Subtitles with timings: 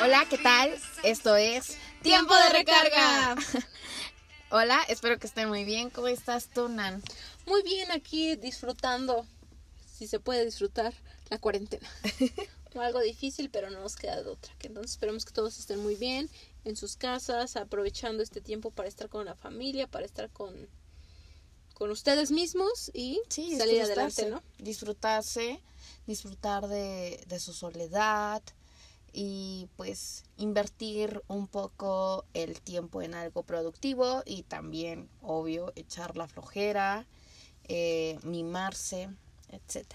[0.00, 0.72] Hola, ¿qué tal?
[1.02, 3.34] Esto es Tiempo de Recarga.
[4.50, 5.90] Hola, espero que estén muy bien.
[5.90, 7.02] ¿Cómo estás tú, Nan?
[7.46, 9.26] Muy bien, aquí disfrutando,
[9.92, 10.94] si se puede disfrutar,
[11.30, 11.88] la cuarentena.
[12.76, 14.54] Algo difícil, pero no nos queda de otra.
[14.60, 16.30] Entonces esperemos que todos estén muy bien
[16.64, 20.68] en sus casas, aprovechando este tiempo para estar con la familia, para estar con,
[21.74, 24.44] con ustedes mismos y salir adelante, ¿no?
[24.58, 25.60] Disfrutarse,
[26.06, 28.42] disfrutar de, de su soledad,
[29.12, 36.28] y pues invertir un poco el tiempo en algo productivo y también, obvio, echar la
[36.28, 37.06] flojera,
[37.68, 39.08] eh, mimarse,
[39.50, 39.86] etc.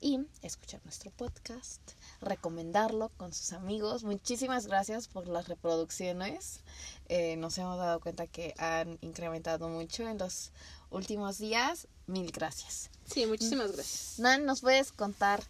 [0.00, 1.80] Y escuchar nuestro podcast,
[2.20, 4.04] recomendarlo con sus amigos.
[4.04, 6.60] Muchísimas gracias por las reproducciones.
[7.08, 10.52] Eh, nos hemos dado cuenta que han incrementado mucho en los
[10.90, 11.88] últimos días.
[12.06, 12.90] Mil gracias.
[13.06, 14.18] Sí, muchísimas gracias.
[14.18, 15.42] Nan, ¿nos puedes contar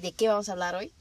[0.00, 0.92] de qué vamos a hablar hoy?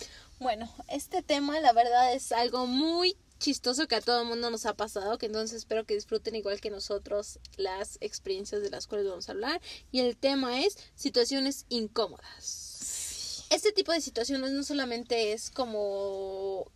[0.44, 4.66] Bueno, este tema la verdad es algo muy chistoso que a todo el mundo nos
[4.66, 9.08] ha pasado, que entonces espero que disfruten igual que nosotros las experiencias de las cuales
[9.08, 9.62] vamos a hablar.
[9.94, 13.46] Y el tema es situaciones incómodas.
[13.52, 16.70] Este tipo de situaciones no solamente es como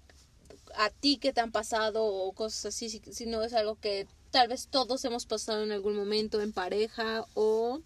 [0.76, 4.70] a ti que te han pasado o cosas así, sino es algo que tal vez
[4.70, 7.82] todos hemos pasado en algún momento en pareja o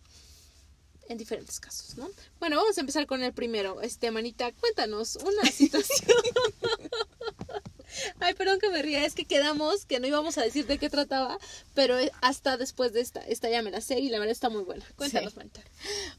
[1.11, 2.09] en diferentes casos, ¿no?
[2.39, 3.81] Bueno, vamos a empezar con el primero.
[3.81, 6.17] Este, Manita, cuéntanos una situación.
[8.19, 10.89] Ay, perdón que me ría, es que quedamos que no íbamos a decir de qué
[10.89, 11.37] trataba,
[11.73, 14.63] pero hasta después de esta, esta ya me la sé y la verdad está muy
[14.63, 14.85] buena.
[14.95, 15.61] Cuéntanos, Manita.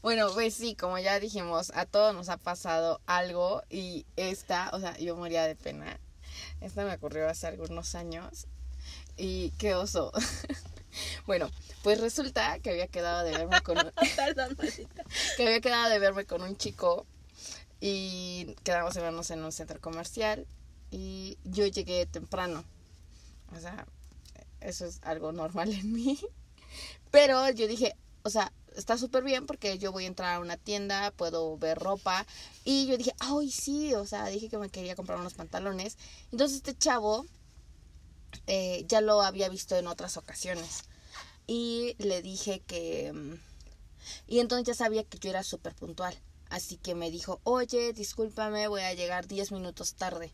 [0.03, 4.79] Bueno, pues sí, como ya dijimos, a todos nos ha pasado algo y esta, o
[4.79, 5.99] sea, yo moría de pena.
[6.61, 8.47] Esta me ocurrió hace algunos años
[9.17, 10.11] y qué oso.
[11.25, 11.49] Bueno,
[11.83, 13.91] pues resulta que había quedado de verme con un...
[15.37, 17.05] que había quedado de verme con un chico
[17.79, 20.47] y quedamos de vernos en un centro comercial
[20.91, 22.63] y yo llegué temprano.
[23.55, 23.85] O sea,
[24.61, 26.19] eso es algo normal en mí.
[27.11, 30.57] Pero yo dije, o sea, está súper bien porque yo voy a entrar a una
[30.57, 32.25] tienda, puedo ver ropa.
[32.63, 35.97] Y yo dije, ay, sí, o sea, dije que me quería comprar unos pantalones.
[36.31, 37.25] Entonces este chavo
[38.47, 40.83] eh, ya lo había visto en otras ocasiones.
[41.47, 43.11] Y le dije que...
[43.13, 43.35] Mm,
[44.27, 46.17] y entonces ya sabía que yo era súper puntual.
[46.49, 50.31] Así que me dijo, oye, discúlpame, voy a llegar 10 minutos tarde.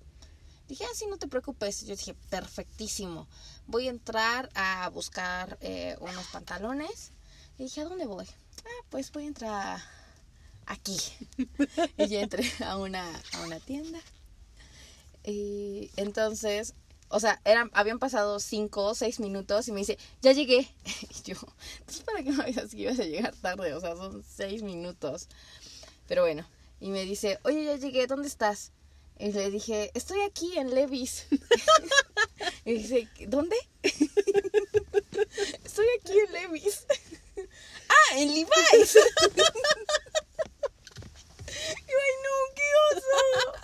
[0.68, 1.86] Dije, así ah, no te preocupes.
[1.86, 3.28] Yo dije, perfectísimo.
[3.66, 7.12] Voy a entrar a buscar eh, unos pantalones.
[7.58, 8.26] Y dije, ¿a dónde voy?
[8.66, 9.82] Ah, pues voy a entrar
[10.66, 10.98] aquí.
[11.98, 14.00] y ya entré a una, a una tienda.
[15.24, 16.76] Y entonces
[17.10, 20.68] o sea, eran, habían pasado cinco o seis minutos y me dice, ya llegué.
[21.10, 21.38] Y yo,
[21.80, 25.28] entonces para qué me avisas que ibas a llegar tarde, o sea, son seis minutos.
[26.08, 26.46] Pero bueno,
[26.80, 28.72] y me dice, oye, ya llegué, ¿dónde estás?
[29.18, 31.26] Y le dije, estoy aquí en Levis.
[32.66, 33.58] y dice, ¿dónde?
[35.64, 36.86] estoy aquí en Levis.
[37.90, 38.96] ah, en Levi's.
[41.70, 43.20] Y ay, no, qué oso,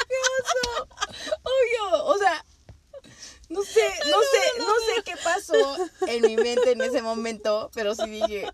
[0.09, 0.63] qué oso.
[1.44, 2.45] Obvio, o sea,
[3.50, 7.95] no sé, no sé, no sé qué pasó en mi mente en ese momento, pero
[7.95, 8.47] sí dije,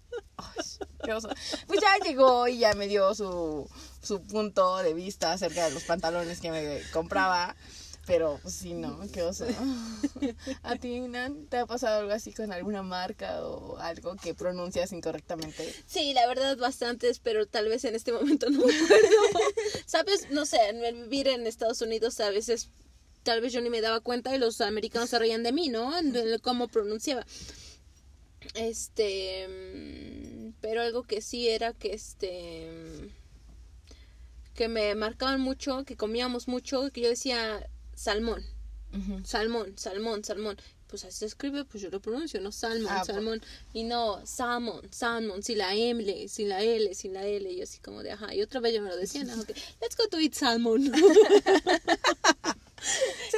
[1.04, 1.30] qué oso.
[1.68, 3.70] Pues ya llegó y ya me dio su,
[4.02, 7.56] su punto de vista acerca de los pantalones que me compraba.
[8.08, 9.46] Pero pues, sí, no, qué oso.
[10.64, 14.92] ¿A ti, Nan, te ha pasado algo así con alguna marca o algo que pronuncias
[14.92, 15.74] incorrectamente?
[15.86, 19.08] Sí, la verdad bastantes, pero tal vez en este momento no me acuerdo.
[19.86, 20.60] Sabes, no sé,
[20.94, 22.70] vivir en Estados Unidos a veces
[23.24, 25.92] tal vez yo ni me daba cuenta y los americanos se reían de mí, ¿no?
[26.42, 27.26] Cómo pronunciaba.
[28.56, 32.70] Este, mm, pero algo que sí era que este
[34.56, 38.44] que me marcaban mucho, que comíamos mucho, que yo decía salmón.
[39.24, 40.58] Salmón, salmón, salmón.
[40.88, 42.52] Pues así se escribe, pues yo lo pronuncio, ¿no?
[42.52, 43.42] Salmón, ah, salmón.
[43.74, 47.50] Y no, salmon, salmon, sin la M, sin la L, sin la L.
[47.50, 48.36] Y así como de, ajá.
[48.36, 49.40] Y otra vez yo me lo decía, ¿no?
[49.42, 50.92] Okay, let's go to eat salmon.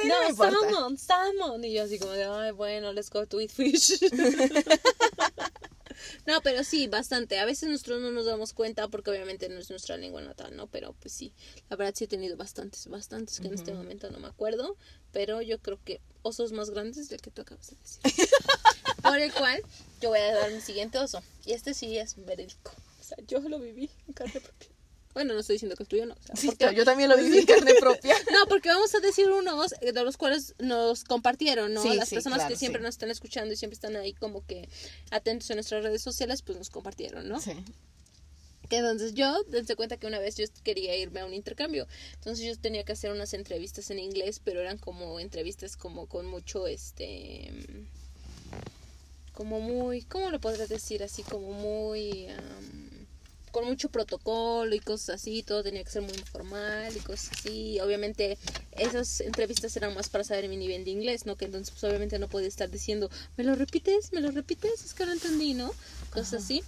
[0.04, 1.64] no, salmon, salmon.
[1.64, 4.00] Y yo así como de, ay, bueno, let's go to eat fish.
[6.26, 7.38] no, pero sí, bastante.
[7.38, 10.66] A veces nosotros no nos damos cuenta porque obviamente no es nuestra lengua natal, ¿no?
[10.66, 11.32] Pero pues sí,
[11.70, 14.76] la verdad sí he tenido bastantes, bastantes que en este momento no me acuerdo.
[15.12, 18.02] Pero yo creo que osos más grandes del que tú acabas de decir.
[19.02, 19.62] Por el cual
[20.00, 21.22] yo voy a dar mi siguiente oso.
[21.44, 22.72] Y este sí es verídico.
[23.00, 24.73] O sea, yo lo viví en carne propia.
[25.14, 26.16] Bueno, no estoy diciendo que el tuyo no.
[26.26, 26.74] porque...
[26.74, 28.14] yo también lo viví en carne propia.
[28.32, 31.94] no, porque vamos a decir unos de los cuales nos compartieron, ¿no?
[31.94, 34.68] Las personas que siempre nos están escuchando y siempre están ahí como que
[35.10, 37.40] atentos a nuestras redes sociales, pues nos compartieron, ¿no?
[37.40, 37.52] Sí.
[38.68, 41.86] Que entonces yo, dense cuenta que una vez yo quería irme a un intercambio.
[42.14, 46.26] Entonces yo tenía que hacer unas entrevistas en inglés, pero eran como entrevistas como con
[46.26, 47.52] mucho, este,
[49.32, 51.02] como muy, ¿cómo lo podrías decir?
[51.02, 52.26] Así como muy,
[53.54, 57.78] con mucho protocolo y cosas así, todo tenía que ser muy informal y cosas así.
[57.78, 58.36] Obviamente
[58.72, 61.36] esas entrevistas eran más para saber mi nivel de inglés, ¿no?
[61.36, 64.12] Que entonces pues, obviamente no podía estar diciendo, ¿me lo repites?
[64.12, 64.84] ¿Me lo repites?
[64.84, 65.72] Es que no entendí, ¿no?
[66.10, 66.64] Cosas así.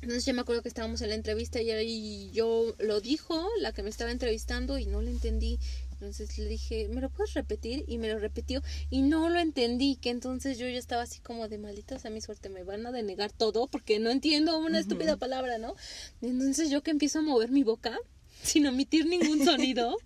[0.00, 3.72] Entonces yo me acuerdo que estábamos en la entrevista y ahí yo lo dijo, la
[3.72, 5.58] que me estaba entrevistando, y no le entendí.
[6.00, 7.84] Entonces le dije, ¿me lo puedes repetir?
[7.86, 11.48] Y me lo repitió y no lo entendí, que entonces yo ya estaba así como
[11.48, 15.16] de maldita sea mi suerte, me van a denegar todo porque no entiendo una estúpida
[15.16, 15.74] palabra, ¿no?
[16.20, 17.98] Y entonces yo que empiezo a mover mi boca
[18.42, 19.96] sin emitir ningún sonido.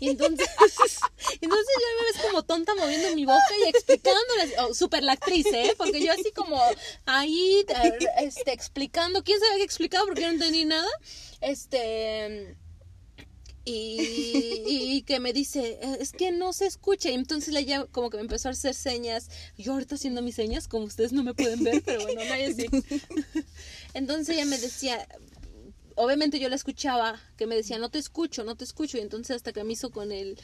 [0.00, 0.48] Y entonces,
[1.40, 5.46] entonces yo me ves como tonta moviendo mi boca y explicándoles, oh, super la actriz,
[5.52, 5.74] ¿eh?
[5.76, 6.60] Porque yo así como
[7.06, 10.88] ahí, eh, este, explicando, quién sabe qué explicaba porque no entendí nada,
[11.40, 12.56] este,
[13.64, 18.10] y, y que me dice, "Eh, es que no se escucha, y entonces ella como
[18.10, 21.34] que me empezó a hacer señas, yo ahorita haciendo mis señas, como ustedes no me
[21.34, 22.66] pueden ver, pero bueno, no hay así.
[23.94, 25.06] Entonces ella me decía,
[25.96, 28.98] obviamente yo la escuchaba, que me decía, no te escucho, no te escucho.
[28.98, 30.38] Y entonces hasta que me hizo con el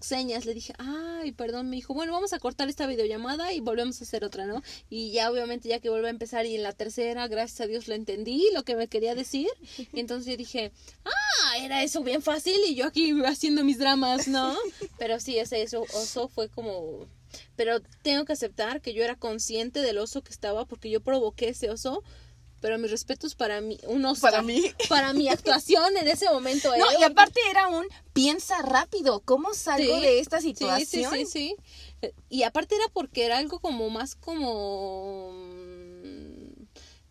[0.00, 4.00] señas, le dije, ay, perdón, me dijo, bueno, vamos a cortar esta videollamada y volvemos
[4.00, 4.62] a hacer otra, ¿no?
[4.90, 7.88] Y ya obviamente ya que vuelve a empezar y en la tercera, gracias a Dios,
[7.88, 9.48] lo entendí, lo que me quería decir.
[9.92, 10.72] Y entonces yo dije,
[11.04, 14.56] ah, era eso bien fácil y yo aquí haciendo mis dramas, ¿no?
[14.98, 17.06] Pero sí, ese eso, oso fue como...
[17.56, 21.50] Pero tengo que aceptar que yo era consciente del oso que estaba porque yo provoqué
[21.50, 22.02] ese oso.
[22.60, 24.32] Pero mis respetos para mí, un Oscar.
[24.32, 24.62] Para mí.
[24.88, 26.74] Para mi actuación en ese momento.
[26.74, 26.78] ¿eh?
[26.78, 31.12] No, y aparte era un piensa rápido, ¿cómo salgo Sí, de esta Sí, situación?
[31.12, 31.56] sí, sí, sí.
[32.02, 35.32] Eh, Y aparte era porque era algo como más como...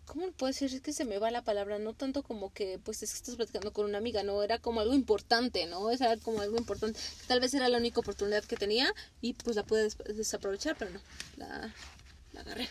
[0.05, 0.73] ¿Cómo le puedo decir?
[0.73, 3.35] Es que se me va la palabra, no tanto como que pues es que estás
[3.35, 5.91] platicando con una amiga, no, era como algo importante, ¿no?
[5.91, 6.97] Era como algo importante.
[7.27, 8.91] Tal vez era la única oportunidad que tenía
[9.21, 10.99] y pues la pude des- desaprovechar, pero no,
[11.35, 11.73] la,
[12.31, 12.69] la agarré.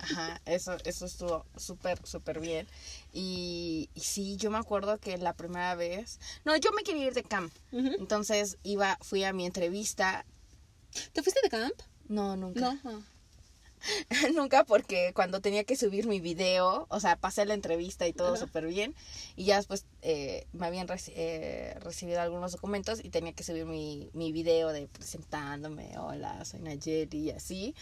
[0.00, 2.66] Ajá, eso, eso estuvo súper, súper bien.
[3.12, 7.14] Y, y sí, yo me acuerdo que la primera vez, no, yo me quería ir
[7.14, 7.52] de camp.
[7.72, 10.24] Entonces iba, fui a mi entrevista.
[11.12, 11.74] ¿Te fuiste de camp?
[12.08, 12.78] No, nunca.
[12.84, 13.02] No.
[14.34, 18.28] nunca porque cuando tenía que subir mi video, o sea, pasé la entrevista y todo
[18.34, 18.36] Ajá.
[18.38, 18.94] súper bien.
[19.36, 23.64] Y ya después eh, me habían reci- eh, recibido algunos documentos y tenía que subir
[23.66, 27.74] mi, mi video de presentándome, hola, soy Nayeli y así.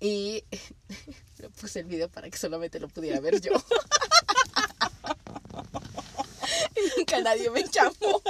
[0.00, 0.44] Y
[1.38, 3.52] le puse el video para que solamente lo pudiera ver yo.
[6.76, 8.22] y nunca nadie me llamó.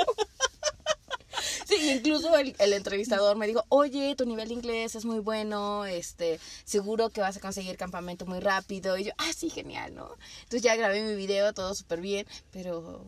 [1.80, 5.86] Sí, incluso el, el entrevistador me dijo, oye, tu nivel de inglés es muy bueno,
[5.86, 8.98] este, seguro que vas a conseguir campamento muy rápido.
[8.98, 10.10] Y yo, ah, sí, genial, ¿no?
[10.42, 13.04] Entonces ya grabé mi video, todo súper bien, pero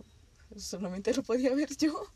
[0.57, 2.09] solamente lo podía ver yo.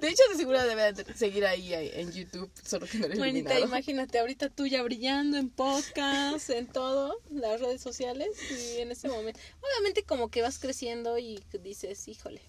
[0.00, 3.14] De hecho, de seguro debe de seguir ahí, ahí en YouTube, solo que no lo
[3.14, 8.80] he Manita, imagínate ahorita tú ya brillando en podcast, en todo, las redes sociales y
[8.80, 9.38] en ese momento.
[9.60, 12.42] Obviamente como que vas creciendo y dices, híjole,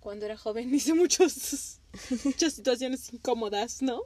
[0.00, 1.80] cuando era joven hice muchos,
[2.24, 4.02] muchas situaciones incómodas, ¿no?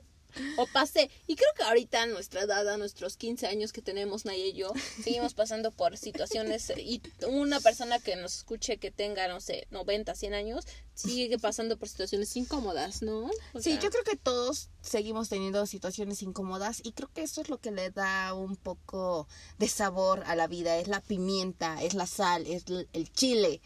[0.59, 4.27] O pasé, y creo que ahorita a nuestra edad, a nuestros 15 años que tenemos
[4.27, 4.71] Naya y yo,
[5.03, 10.15] seguimos pasando por situaciones y una persona que nos escuche que tenga, no sé, 90,
[10.15, 13.25] 100 años, sigue pasando por situaciones incómodas, ¿no?
[13.55, 17.41] O Sí, sea, yo creo que todos seguimos teniendo situaciones incómodas y creo que eso
[17.41, 19.27] es lo que le da un poco
[19.59, 23.63] de sabor a la vida, es la pimienta, es la sal, es el chile.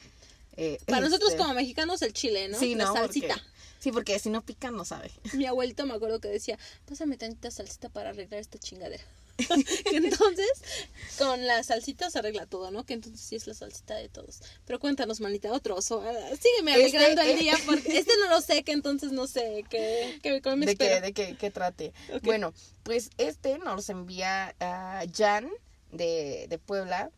[0.56, 2.58] eh, Para nosotros este, como mexicanos el chile, ¿no?
[2.58, 2.94] Sí, La ¿no?
[2.94, 3.34] salsita.
[3.34, 3.51] Porque-
[3.82, 5.10] sí, porque si no pica no sabe.
[5.34, 9.02] Mi abuelito me acuerdo que decía, pásame tantita salsita para arreglar esta chingadera.
[9.90, 10.50] Que entonces,
[11.18, 12.84] con la salsita se arregla todo, ¿no?
[12.84, 14.40] Que entonces sí es la salsita de todos.
[14.66, 16.02] Pero cuéntanos, manita, otro oso.
[16.02, 17.40] Ah, Sígueme Este, alegrando el eh.
[17.40, 21.00] día, porque este no lo sé, que entonces no sé qué, qué, me de espero.
[21.00, 21.92] de que, que trate.
[22.22, 25.50] Bueno, pues este nos envía a Jan
[25.90, 27.10] de, de Puebla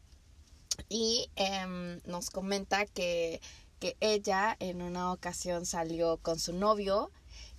[0.88, 3.40] y em, nos comenta que,
[3.85, 7.11] que ella en una ocasión salió con su novio,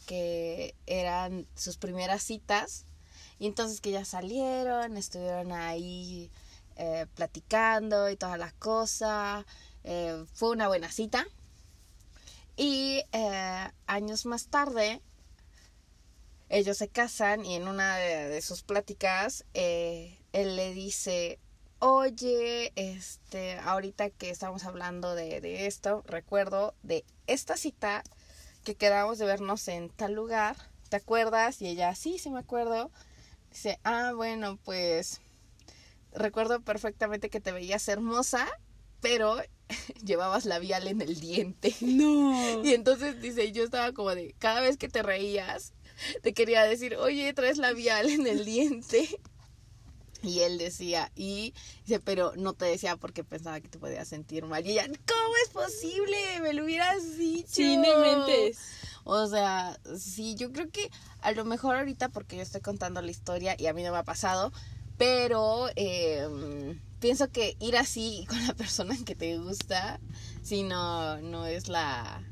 [0.07, 2.85] que eran sus primeras citas,
[3.37, 6.31] y entonces que ya salieron, estuvieron ahí
[6.77, 9.45] eh, platicando y todas las cosas,
[9.83, 11.27] eh, fue una buena cita.
[12.57, 15.03] Y eh, años más tarde,
[16.49, 21.37] ellos se casan y en una de, sus pláticas, él le dice,
[21.87, 28.03] oye, este, ahorita que estamos hablando de, de esto, recuerdo de esta cita
[28.63, 30.55] que quedamos de vernos en tal lugar,
[30.89, 31.61] ¿te acuerdas?
[31.61, 32.89] Y ella, sí, sí me acuerdo.
[33.51, 35.21] Dice, ah, bueno, pues
[36.11, 38.47] recuerdo perfectamente que te veías hermosa,
[38.99, 39.37] pero
[40.03, 41.75] llevabas labial en el diente.
[41.81, 42.63] No.
[42.63, 45.73] Y entonces dice, yo estaba como de, cada vez que te reías,
[46.23, 49.07] te quería decir, oye, traes labial en el diente.
[50.25, 51.53] Y él decía, y
[51.83, 54.65] dice, pero no te decía porque pensaba que te podías sentir mal.
[54.65, 56.17] Y ella, ¿cómo es posible?
[56.41, 57.47] Me lo hubieras dicho.
[57.47, 58.57] Sí, no mentes.
[59.03, 60.89] O sea, sí, yo creo que
[61.21, 63.99] a lo mejor ahorita porque yo estoy contando la historia y a mí no me
[63.99, 64.51] ha pasado,
[64.97, 66.27] pero eh,
[66.99, 69.99] pienso que ir así con la persona que te gusta,
[70.41, 72.23] si no, no es la,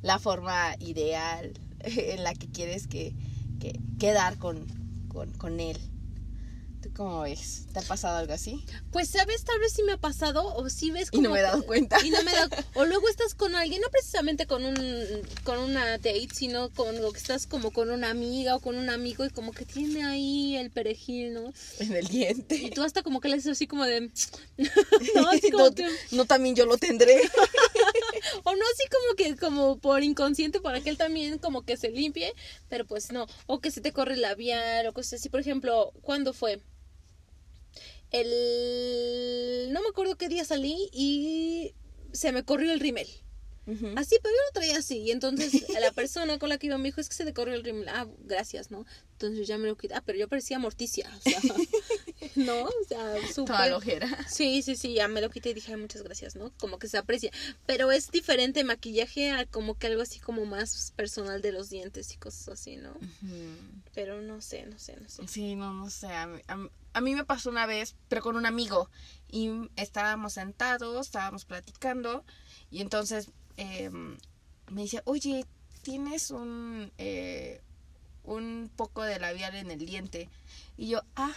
[0.00, 3.14] la forma ideal en la que quieres que,
[3.60, 4.66] que quedar con,
[5.08, 5.78] con, con él.
[6.82, 7.66] ¿Tú cómo ves?
[7.72, 8.64] ¿Te ha pasado algo así?
[8.92, 9.42] Pues, ¿sabes?
[9.44, 11.98] Tal vez sí me ha pasado o sí ves Y no me he dado cuenta.
[12.04, 14.76] Y no me he dado O luego estás con alguien, no precisamente con un
[15.42, 18.90] con una date, sino con lo que estás como con una amiga o con un
[18.90, 21.52] amigo y como que tiene ahí el perejil, ¿no?
[21.80, 22.70] En el Y diente.
[22.74, 24.00] tú hasta como que le haces así como de...
[25.16, 25.88] no, así como no, que...
[26.12, 27.20] no, también yo lo tendré.
[28.44, 31.90] O no así como que como por inconsciente para que él también como que se
[31.90, 32.34] limpie,
[32.68, 33.26] pero pues no.
[33.46, 35.28] O que se te corre el labial o cosas así.
[35.28, 36.60] Por ejemplo, ¿cuándo fue?
[38.10, 39.68] El...
[39.72, 41.74] No me acuerdo qué día salí y
[42.12, 43.08] se me corrió el rímel.
[43.66, 43.88] Ujú.
[43.96, 44.98] Así, pero yo lo traía así.
[44.98, 47.54] Y entonces la persona con la que iba me dijo, es que se te corrió
[47.54, 47.88] el rímel.
[47.88, 48.86] Ah, gracias, ¿no?
[49.12, 49.94] Entonces ya me lo quité.
[49.94, 51.10] Ah, pero yo parecía morticia.
[51.16, 51.40] O sea,
[52.46, 53.70] no, o sea, Toda súper...
[53.70, 54.26] la ojera.
[54.28, 56.52] Sí, sí, sí, ya me lo quité y dije, "Ay, muchas gracias, ¿no?
[56.58, 57.30] Como que se aprecia.
[57.66, 62.12] Pero es diferente maquillaje a como que algo así como más personal de los dientes
[62.12, 62.94] y cosas así, ¿no?
[63.94, 65.26] Pero no sé, no sé, no sé.
[65.28, 66.08] Sí, no, no sé.
[66.08, 68.90] A mí, a a mí me pasó una vez, pero con un amigo.
[69.30, 72.24] Y estábamos sentados, estábamos platicando.
[72.70, 75.44] Y entonces eh, me dice, oye,
[75.82, 77.60] tienes un, eh,
[78.24, 80.28] un poco de labial en el diente.
[80.76, 81.34] Y yo, ah,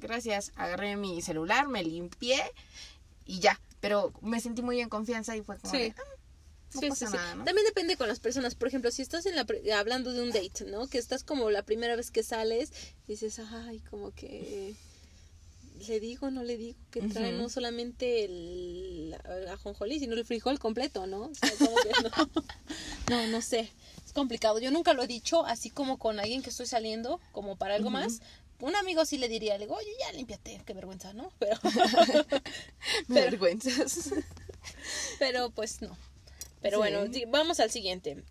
[0.00, 0.52] gracias.
[0.56, 2.40] Agarré mi celular, me limpié
[3.26, 3.60] y ya.
[3.80, 5.78] Pero me sentí muy en confianza y fue como Sí.
[5.78, 6.02] de, "Ah,
[6.74, 7.12] no Sí, pasa sí.
[7.16, 7.44] nada, ¿no?
[7.44, 8.54] También depende con las personas.
[8.54, 10.86] Por ejemplo, si estás en la pri- hablando de un date, ¿no?
[10.88, 12.72] Que estás como la primera vez que sales,
[13.06, 14.74] dices, ay, como que
[15.86, 19.16] le digo, no le digo, que trae no solamente el
[19.48, 21.26] ajonjolí, sino el frijol completo, ¿no?
[21.26, 22.10] O sea, como que no.
[23.10, 23.70] no, no sé.
[24.04, 24.58] Es complicado.
[24.58, 27.90] Yo nunca lo he dicho así como con alguien que estoy saliendo, como para algo
[27.90, 28.20] más.
[28.60, 31.32] Un amigo sí le diría, le digo, oye, ya límpiate, qué vergüenza, ¿no?
[31.38, 31.56] Pero,
[33.08, 34.10] Me vergüenzas.
[35.18, 35.96] pero pues no.
[36.60, 36.78] Pero Sí.
[36.78, 38.24] bueno, vamos al siguiente.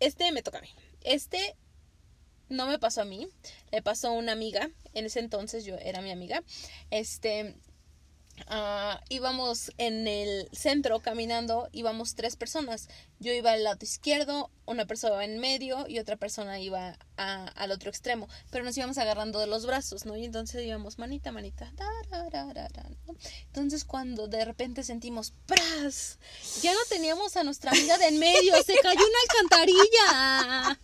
[0.00, 0.68] Este me toca a mí.
[1.02, 1.54] Este
[2.48, 3.28] no me pasó a mí,
[3.70, 4.70] le pasó a una amiga.
[4.94, 6.42] En ese entonces yo era mi amiga.
[6.90, 7.54] Este
[8.46, 12.88] ah, íbamos en el centro caminando, íbamos tres personas.
[13.18, 17.90] Yo iba al lado izquierdo, una persona en medio y otra persona iba al otro
[17.90, 18.28] extremo.
[18.50, 20.16] Pero nos íbamos agarrando de los brazos, ¿no?
[20.16, 21.72] Y entonces íbamos manita, manita.
[23.06, 23.14] ¿no?
[23.46, 26.18] Entonces cuando de repente sentimos ¡pras!
[26.62, 30.80] Ya no teníamos a nuestra amiga de en medio, se cayó una alcantarilla.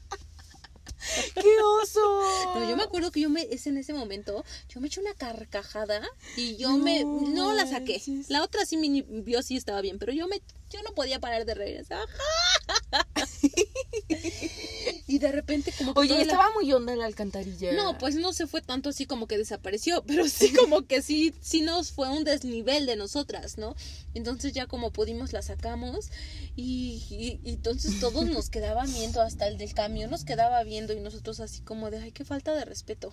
[1.34, 2.22] ¡Qué oso!
[2.54, 5.14] No, yo me acuerdo que yo me, es en ese momento, yo me eché una
[5.14, 6.02] carcajada
[6.36, 8.02] y yo me, No la saqué.
[8.28, 10.40] La otra sí me vio sí estaba bien, pero yo me,
[10.70, 11.74] yo no podía parar de reír.
[15.14, 17.72] estaba, y de repente como que Oye, toda la- estaba muy honda la alcantarilla.
[17.72, 21.34] No, pues no se fue tanto así como que desapareció, pero sí como que sí,
[21.40, 23.74] sí nos fue un desnivel de nosotras, ¿no?
[24.14, 26.10] Entonces ya como pudimos la sacamos
[26.56, 30.92] y, y- y entonces todos nos quedaban viendo, hasta el del camión nos quedaba viendo
[30.92, 33.12] y nosotros así como de, ay, qué falta de respeto.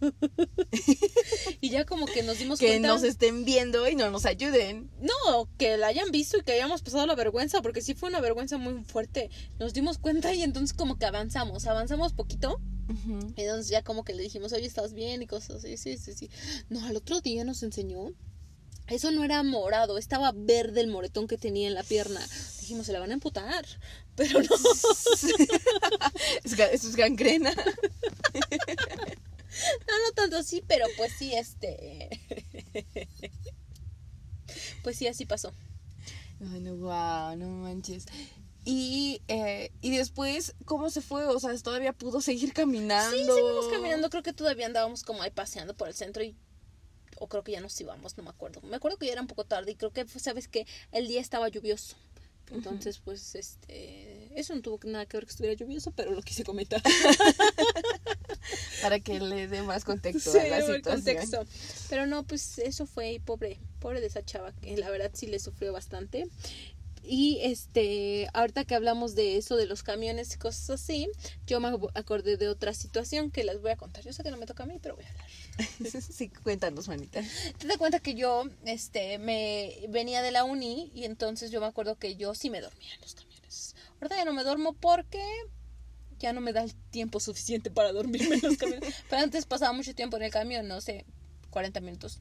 [1.60, 2.88] y ya como que nos dimos que cuenta.
[2.88, 4.90] nos estén viendo y no nos ayuden.
[5.00, 8.20] No, que la hayan visto y que hayamos pasado la vergüenza, porque sí fue una
[8.20, 9.30] vergüenza muy fuerte.
[9.58, 12.60] Nos dimos cuenta y entonces como que avanzamos, avanzamos poquito.
[13.36, 15.22] Y entonces ya como que le dijimos, oye, ¿estás bien?
[15.22, 16.28] Y cosas así, sí, sí, sí.
[16.68, 18.12] No, al otro día nos enseñó.
[18.88, 22.20] Eso no era morado, estaba verde el moretón que tenía en la pierna.
[22.58, 23.64] Dijimos, se la van a emputar.
[24.16, 24.48] Pero no,
[26.44, 27.54] Es Eso es gangrena.
[27.54, 27.62] no,
[29.98, 32.10] no tanto así, pero pues sí, este...
[34.82, 35.52] Pues sí, así pasó.
[36.52, 38.04] Ay, no, wow, no manches.
[38.64, 41.26] Y, eh, y después, ¿cómo se fue?
[41.26, 43.16] O sea, todavía pudo seguir caminando.
[43.16, 46.36] Sí, seguimos caminando, creo que todavía andábamos como ahí paseando por el centro y...
[47.18, 48.62] O creo que ya nos íbamos, no me acuerdo.
[48.62, 51.20] Me acuerdo que ya era un poco tarde y creo que, ¿sabes que El día
[51.20, 51.96] estaba lluvioso.
[52.50, 54.28] Entonces, pues, este...
[54.38, 56.82] Eso no tuvo nada que ver que estuviera lluvioso, pero lo quise comentar.
[58.82, 60.82] Para que le dé más contexto Sí, a la situación.
[60.82, 61.44] contexto.
[61.88, 65.38] Pero no, pues eso fue pobre, pobre de esa chava, que la verdad sí le
[65.38, 66.26] sufrió bastante.
[67.02, 71.08] Y este, ahorita que hablamos de eso, de los camiones y cosas así,
[71.46, 74.04] yo me ac- acordé de otra situación que les voy a contar.
[74.04, 75.26] Yo sé que no me toca a mí, pero voy a hablar.
[76.02, 77.22] sí, cuéntanos, manita.
[77.58, 81.66] Te das cuenta que yo este, me venía de la uni y entonces yo me
[81.66, 83.74] acuerdo que yo sí me dormía en los camiones.
[84.00, 85.22] Ahorita ya no me duermo porque
[86.18, 88.94] ya no me da el tiempo suficiente para dormirme en los camiones.
[89.08, 91.06] Pero antes pasaba mucho tiempo en el camión, no sé,
[91.50, 92.20] 40 minutos.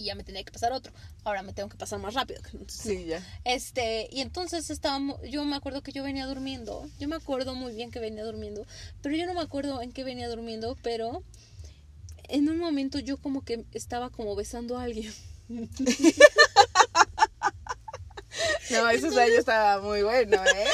[0.00, 0.92] Y ya me tenía que pasar otro.
[1.24, 2.40] Ahora me tengo que pasar más rápido.
[2.54, 3.22] Entonces, Sí, ya.
[3.44, 7.74] este, y entonces estábamos, yo me acuerdo que yo venía durmiendo, yo me acuerdo muy
[7.74, 8.66] bien que venía durmiendo,
[9.02, 11.22] pero yo no me acuerdo en qué venía durmiendo, pero
[12.28, 15.12] en un momento yo como que estaba como besando a alguien.
[18.70, 20.66] No, ese sueño estaba muy bueno, ¿eh?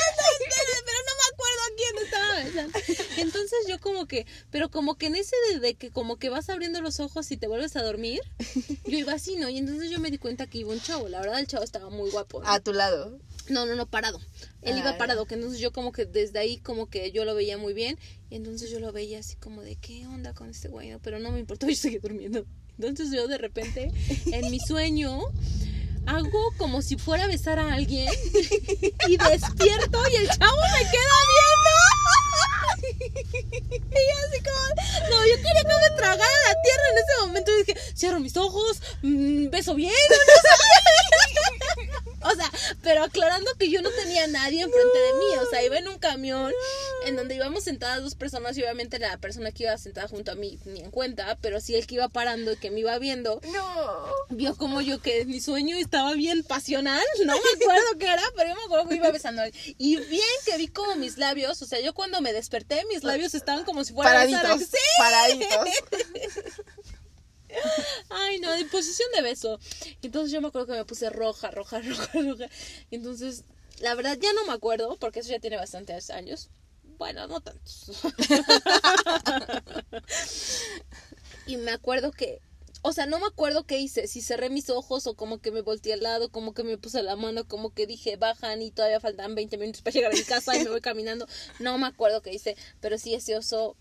[2.00, 2.78] Estaba besando.
[3.18, 6.48] Entonces yo como que, pero como que en ese de, de que como que vas
[6.48, 8.20] abriendo los ojos y te vuelves a dormir,
[8.86, 9.48] yo iba así, ¿no?
[9.48, 11.90] Y entonces yo me di cuenta que iba un chavo, la verdad el chavo estaba
[11.90, 12.42] muy guapo.
[12.42, 12.48] ¿no?
[12.48, 13.18] A tu lado.
[13.48, 14.18] No, no, no, parado.
[14.62, 14.98] Él Ah, iba ya.
[14.98, 17.96] parado, que entonces yo como que desde ahí como que yo lo veía muy bien
[18.28, 20.98] y entonces yo lo veía así como de qué onda con este güey, ¿no?
[20.98, 22.44] pero no me importó, yo seguí durmiendo.
[22.78, 23.92] Entonces yo de repente
[24.32, 25.20] en mi sueño
[26.06, 28.08] hago como si fuera a besar a alguien
[29.08, 31.75] y despierto y el chavo me queda viendo.
[32.98, 37.64] Y así como, no, yo quería que me tragara la tierra en ese momento y
[37.64, 40.32] dije, cierro mis ojos, mm, beso bien, no sé.
[42.22, 42.50] O sea,
[42.82, 45.86] pero aclarando que yo no tenía a nadie enfrente de mí, o sea, iba en
[45.86, 46.52] un camión
[47.06, 50.34] en donde íbamos sentadas dos personas y obviamente la persona que iba sentada junto a
[50.34, 53.40] mí ni en cuenta, pero sí el que iba parando y que me iba viendo,
[53.52, 54.06] No.
[54.30, 58.48] vio como yo que mi sueño estaba bien pasional, no me acuerdo qué era, pero
[58.50, 59.42] yo me acuerdo que iba besando.
[59.78, 63.34] Y bien que vi como mis labios, o sea, yo cuando me desperté, mis labios
[63.34, 64.68] estaban como si fuera a besar a- Paraditos.
[64.68, 64.76] ¡Sí!
[64.98, 65.68] Paraditos.
[68.10, 69.58] Ay, no, en posición de beso.
[70.02, 72.48] Entonces yo me acuerdo que me puse roja, roja, roja, roja.
[72.90, 73.44] Entonces,
[73.80, 76.50] la verdad ya no me acuerdo, porque eso ya tiene bastantes años.
[76.98, 77.86] Bueno, no tantos.
[81.46, 82.40] y me acuerdo que,
[82.82, 85.60] o sea, no me acuerdo qué hice, si cerré mis ojos o como que me
[85.60, 89.00] volteé al lado, como que me puse la mano, como que dije, bajan y todavía
[89.00, 91.26] faltan 20 minutos para llegar a mi casa y me voy caminando.
[91.58, 93.76] No me acuerdo qué hice, pero sí ese oso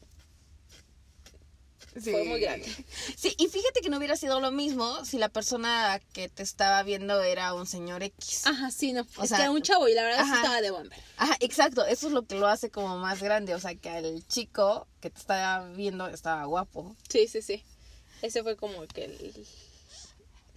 [2.01, 2.11] Sí.
[2.11, 2.67] fue muy grande.
[3.17, 6.83] Sí, y fíjate que no hubiera sido lo mismo si la persona que te estaba
[6.83, 8.45] viendo era un señor X.
[8.45, 9.05] Ajá, sí, no.
[9.17, 10.35] O es sea, que era un chavo y la verdad sí ajá.
[10.35, 10.99] estaba de bomber.
[11.17, 14.27] Ajá, exacto, eso es lo que lo hace como más grande, o sea, que el
[14.27, 16.95] chico que te estaba viendo estaba guapo.
[17.09, 17.63] Sí, sí, sí.
[18.21, 19.47] Ese fue como que el...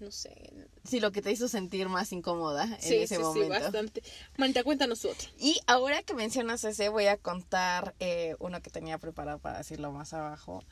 [0.01, 0.53] No sé.
[0.85, 3.48] Sí, lo que te hizo sentir más incómoda en Sí, ese sí, sí, momento.
[3.48, 4.03] bastante.
[4.37, 5.29] Manita, cuéntanos otro.
[5.38, 9.90] Y ahora que mencionas ese, voy a contar eh, uno que tenía preparado para decirlo
[9.90, 10.62] más abajo.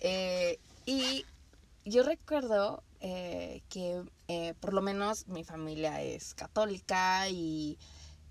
[0.00, 1.24] Eh, y
[1.84, 7.78] yo recuerdo eh, que eh, por lo menos mi familia es católica y,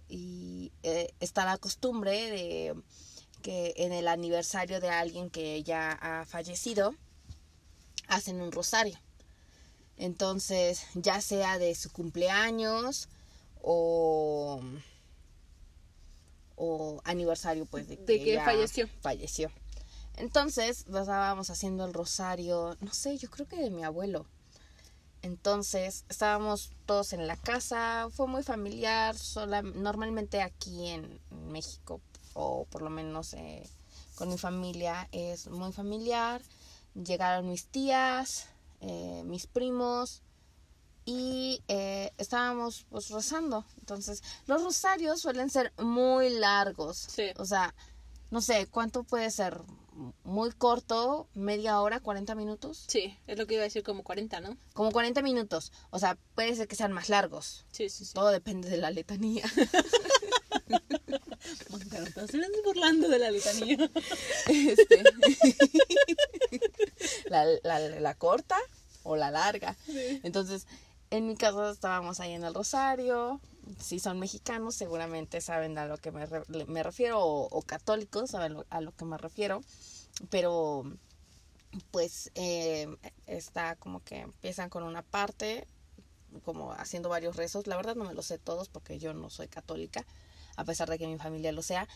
[0.09, 0.71] y
[1.19, 2.75] está la costumbre de
[3.41, 6.95] que en el aniversario de alguien que ya ha fallecido,
[8.07, 8.97] hacen un rosario.
[9.97, 13.09] Entonces, ya sea de su cumpleaños
[13.61, 14.61] o
[16.55, 18.87] o aniversario pues de que, De que falleció.
[19.01, 19.51] falleció.
[20.17, 24.25] Entonces, estábamos haciendo el rosario, no sé, yo creo que de mi abuelo.
[25.21, 32.01] Entonces, estábamos todos en la casa, fue muy familiar, sola, normalmente aquí en México,
[32.33, 33.67] o por lo menos eh,
[34.15, 36.41] con mi familia, es muy familiar.
[36.93, 38.47] Llegaron mis tías,
[38.81, 40.21] eh, mis primos,
[41.05, 43.65] y eh, estábamos pues rezando.
[43.79, 46.97] Entonces, los rosarios suelen ser muy largos.
[46.97, 47.31] Sí.
[47.37, 47.73] O sea,
[48.31, 49.61] no sé, ¿cuánto puede ser?
[50.23, 52.85] Muy corto, media hora, 40 minutos.
[52.87, 54.57] Sí, es lo que iba a decir, como 40, ¿no?
[54.73, 55.71] Como 40 minutos.
[55.91, 57.65] O sea, puede ser que sean más largos.
[57.71, 58.13] Sí, sí, sí.
[58.13, 59.45] Todo depende de la letanía.
[61.69, 62.31] No te estás
[62.63, 63.91] burlando de la letanía.
[64.47, 65.03] Este,
[67.29, 68.55] la, la, la corta
[69.03, 69.75] o la larga.
[70.23, 70.65] Entonces,
[71.13, 73.39] en mi casa estábamos ahí en el Rosario.
[73.79, 76.25] Si son mexicanos, seguramente saben a lo que me,
[76.65, 79.61] me refiero, o, o católicos saben a lo que me refiero.
[80.31, 80.83] Pero,
[81.91, 82.87] pues, eh,
[83.27, 85.67] está como que empiezan con una parte,
[86.43, 87.67] como haciendo varios rezos.
[87.67, 90.03] La verdad no me lo sé todos porque yo no soy católica,
[90.55, 91.87] a pesar de que mi familia lo sea.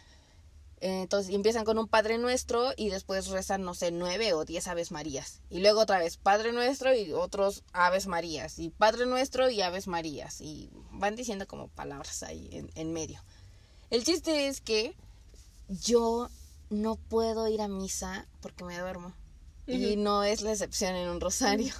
[0.80, 4.92] Entonces empiezan con un Padre Nuestro y después rezan, no sé, nueve o diez Aves
[4.92, 5.42] Marías.
[5.50, 8.60] Y luego otra vez Padre Nuestro y otros Aves Marías.
[8.60, 10.42] Y Padre Nuestro y Aves Marías.
[10.42, 13.24] Y van diciendo como palabras ahí en, en medio.
[13.90, 14.94] El chiste es que
[15.68, 16.30] yo
[16.70, 19.14] no puedo ir a misa porque me duermo.
[19.66, 21.74] Y no es la excepción en un rosario.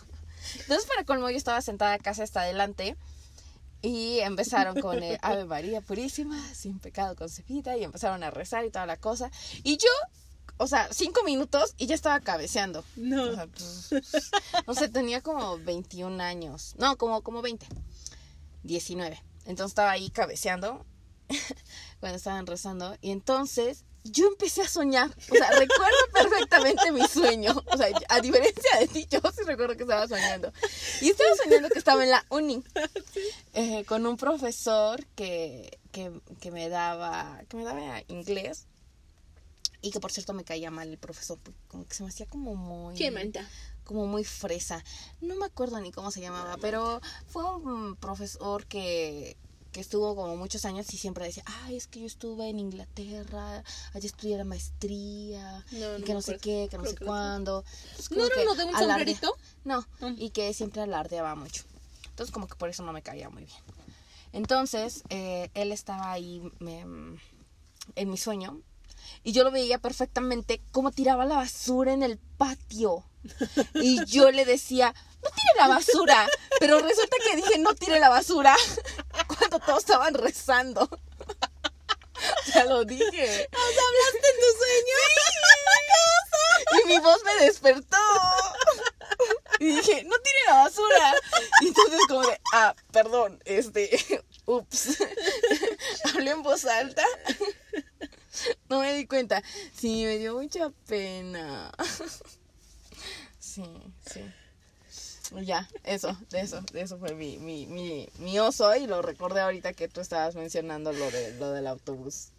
[0.60, 2.98] Entonces, para colmo, yo estaba sentada casi hasta adelante.
[3.82, 8.72] Y empezaron con el Ave María Purísima, sin pecado concebida, y empezaron a rezar y
[8.72, 9.30] toda la cosa.
[9.64, 9.90] Y yo,
[10.58, 12.84] o sea, cinco minutos y ya estaba cabeceando.
[12.96, 13.24] No.
[13.24, 14.32] O sea, pues,
[14.66, 16.76] no sé, tenía como 21 años.
[16.78, 17.68] No, como, como 20.
[18.64, 19.24] 19.
[19.46, 20.86] Entonces estaba ahí cabeceando
[22.00, 22.98] cuando estaban rezando.
[23.02, 25.10] Y entonces yo empecé a soñar.
[25.10, 27.62] O sea, recuerdo perfectamente mi sueño.
[27.72, 30.52] O sea, a diferencia de ti, yo sí recuerdo que estaba soñando.
[31.02, 32.64] Y estaba soñando que estaba en la uni.
[33.54, 38.68] eh, con un profesor que, que, que me daba, que me daba inglés.
[39.82, 42.56] Y que por cierto me caía mal el profesor, como que se me hacía como
[42.56, 43.48] muy ¿Qué manta?
[43.84, 44.84] como muy fresa.
[45.22, 49.38] No me acuerdo ni cómo se llamaba, pero fue un profesor que,
[49.72, 53.64] que estuvo como muchos años y siempre decía, ay, es que yo estuve en Inglaterra,
[53.94, 57.06] allá estudié la maestría, No, y que no sé qué, que no Creo sé que
[57.06, 57.64] cuándo.
[57.92, 59.36] Entonces, ¿No era uno de un alarde- sombrerito?
[59.64, 60.16] No, Mm.
[60.18, 61.64] y que siempre alardeaba mucho.
[62.10, 63.60] Entonces como que por eso no me caía muy bien.
[64.34, 68.62] Entonces, eh, él estaba ahí me- en mi sueño
[69.24, 73.04] y yo lo veía perfectamente cómo tiraba la basura en el patio.
[73.76, 74.94] Y yo le decía,
[75.28, 76.28] no tire la basura.
[76.60, 78.56] Pero resulta que dije, no tire la basura
[79.28, 80.90] cuando todos estaban rezando.
[82.52, 83.50] Ya lo dije.
[83.52, 84.98] ¿Nos hablaste en tu sueño?
[86.74, 87.98] Y mi voz me despertó.
[89.60, 91.14] Y dije, no tire la basura.
[91.62, 94.98] Y entonces como de, ah, perdón, este, ups.
[96.06, 97.06] Hablé en voz alta.
[98.68, 99.44] No me di cuenta.
[99.80, 101.72] Sí, me dio mucha pena.
[103.38, 103.64] Sí,
[104.12, 104.22] sí.
[105.44, 109.42] Ya, eso, de eso, de eso fue mi, mi, mi, mi oso y lo recordé
[109.42, 112.32] ahorita que tú estabas mencionando lo de lo del autobús.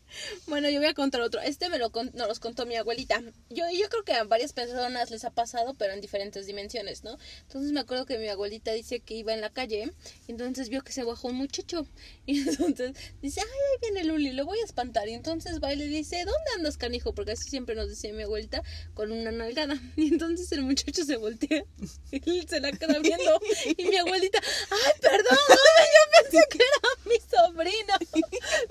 [0.46, 1.40] Bueno, yo voy a contar otro.
[1.40, 3.22] Este me lo con- nos los contó mi abuelita.
[3.50, 7.18] Yo, yo creo que a varias personas les ha pasado, pero en diferentes dimensiones, ¿no?
[7.42, 9.92] Entonces me acuerdo que mi abuelita dice que iba en la calle,
[10.26, 11.86] y entonces vio que se bajó un muchacho.
[12.26, 12.92] Y entonces
[13.22, 15.08] dice, ay, ahí viene Luli, lo voy a espantar.
[15.08, 17.14] Y entonces va y le dice, ¿dónde andas, canijo?
[17.14, 18.62] Porque así siempre nos decía mi abuelita,
[18.94, 19.76] con una nalgada.
[19.96, 21.64] Y entonces el muchacho se voltea
[22.12, 23.40] y se la queda viendo.
[23.76, 24.40] Y mi abuelita,
[24.70, 27.94] ay, perdón, yo pensé que era mi sobrino,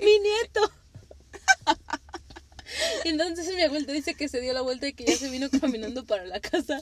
[0.00, 0.72] mi nieto.
[3.04, 6.04] Entonces mi abuelita dice que se dio la vuelta y que ya se vino caminando
[6.04, 6.80] para la casa.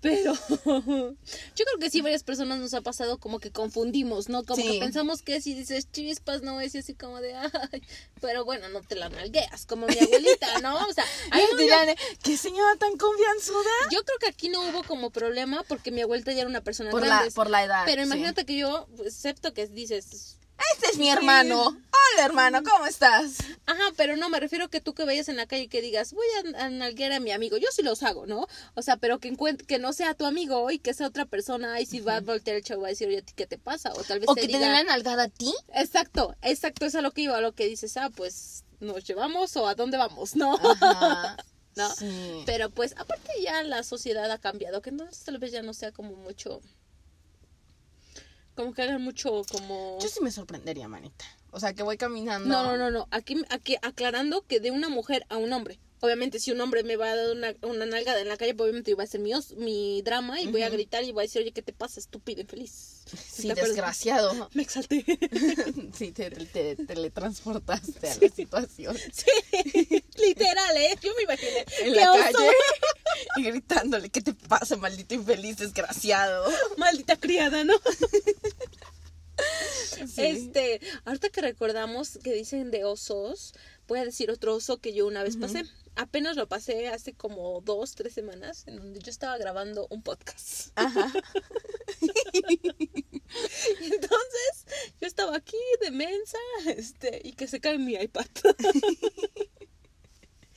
[0.00, 0.34] Pero
[0.66, 4.42] yo creo que sí, varias personas nos ha pasado como que confundimos, ¿no?
[4.44, 4.72] Como Sí.
[4.72, 7.82] que pensamos que si dices chispas, no es así como de ay.
[8.20, 10.76] Pero bueno, no te la nalgueas, como mi abuelita, ¿no?
[10.84, 11.88] O sea, ahí no- dirán,
[12.22, 13.70] ¿qué señora tan confianzuda?
[13.92, 16.90] yo creo que aquí no hubo como problema porque mi abuelita ya era una persona
[16.90, 17.26] Por grande.
[17.26, 17.82] la, por la edad.
[17.86, 18.06] Pero sí.
[18.08, 20.36] imagínate que yo, pues, excepto que dices,
[20.74, 21.66] Este es mi hermano.
[21.68, 23.38] Hola, hermano, ¿cómo estás?
[23.66, 26.12] Ajá, pero no, me refiero que tú que vayas en la calle y que digas,
[26.12, 27.56] voy a, a nalguear a mi amigo.
[27.58, 28.46] Yo sí los hago, ¿no?
[28.74, 31.86] O sea, pero que que no sea tu amigo y que sea otra persona y
[31.86, 33.92] si va a voltear el chavo va a decir, oye, ¿a ti qué te pasa?
[33.94, 35.54] O tal vez ¿O te que te diga, den la nalgada a ti?
[35.74, 39.04] exacto, exacto, eso es a lo que iba, a lo que dices, ah, pues, ¿nos
[39.04, 40.34] llevamos o a dónde vamos?
[40.36, 40.54] No.
[40.54, 41.36] Ajá.
[41.76, 41.94] ¿No?
[41.94, 42.42] Sí.
[42.46, 45.92] Pero pues, aparte ya la sociedad ha cambiado, que entonces tal vez ya no sea
[45.92, 46.60] como mucho,
[48.58, 50.00] como que hagan mucho como...
[50.00, 51.24] Yo sí me sorprendería, manita.
[51.50, 52.48] O sea, que voy caminando.
[52.48, 53.08] No, no, no, no.
[53.10, 55.78] Aquí, aquí aclarando que de una mujer a un hombre.
[56.00, 58.66] Obviamente, si un hombre me va a dar una, una nalgada en la calle, pues
[58.68, 61.26] obviamente va a ser mi, os- mi drama y voy a gritar y voy a
[61.26, 63.02] decir, oye, ¿qué te pasa, estúpido, infeliz?
[63.32, 64.48] Sí, desgraciado.
[64.54, 65.04] Me exalté.
[65.98, 68.96] Sí, te, te, te teletransportaste a la situación.
[69.12, 69.24] sí,
[70.18, 70.94] literal, ¿eh?
[71.02, 71.64] Yo me imaginé.
[71.80, 72.22] En ¡Qué la oso!
[72.22, 72.50] calle.
[73.36, 76.44] Y gritándole, ¿qué te pasa, maldito infeliz, desgraciado?
[76.76, 77.74] Maldita criada, ¿no?
[80.06, 80.22] Sí.
[80.22, 83.52] Este, ahorita que recordamos que dicen de osos,
[83.88, 85.64] voy a decir otro oso que yo una vez pasé.
[85.96, 90.70] Apenas lo pasé hace como dos, tres semanas, en donde yo estaba grabando un podcast.
[90.76, 91.12] Ajá.
[93.80, 94.66] Entonces
[95.00, 98.26] yo estaba aquí de mensa, este, y que se cae mi iPad.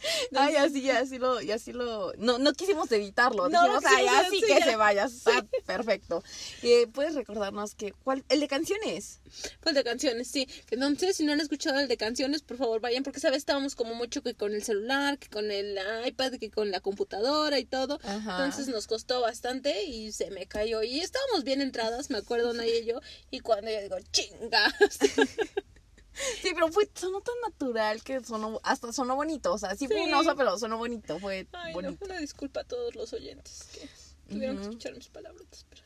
[0.36, 2.14] Ay, así, así lo, y así lo.
[2.18, 3.50] No, no quisimos editarlo.
[3.50, 4.66] No, Dijimos, no ay, así sí, que ya.
[4.66, 5.06] se vaya.
[5.06, 6.24] Está perfecto.
[6.64, 9.20] Eh, ¿Puedes recordarnos que cuál, el de canciones?
[9.66, 10.48] El de canciones, sí.
[10.70, 13.94] Entonces, si no han escuchado el de canciones, por favor vayan, porque sabes, estábamos como
[13.96, 18.00] mucho que con el celular, que con el iPad, que con la computadora y todo.
[18.04, 18.46] Ajá.
[18.46, 20.84] Entonces nos costó bastante y se me cayó.
[20.84, 23.00] Y estábamos bien entradas, me acuerdo Naya y yo.
[23.30, 24.74] Y cuando yo digo, chinga.
[26.14, 29.54] Sí, pero fue, sonó tan natural que sonó, hasta sonó bonito.
[29.54, 30.14] O sea, sí, fue Sí.
[30.14, 31.20] oso, pero sonó bonito.
[31.20, 32.06] Fue Ay, no, bonito.
[32.06, 33.90] una disculpa a todos los oyentes que
[34.30, 35.66] tuvieron que escuchar mis palabras.
[35.70, 35.84] Pero...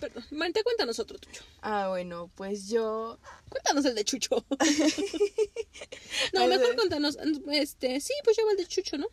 [0.00, 1.40] Perdón, Marita, cuéntanos otro tuyo.
[1.60, 3.18] Ah, bueno, pues yo.
[3.48, 4.44] Cuéntanos el de Chucho.
[6.32, 7.18] no, mejor cuéntanos.
[7.50, 9.08] Este, sí, pues lleva el de Chucho, ¿no?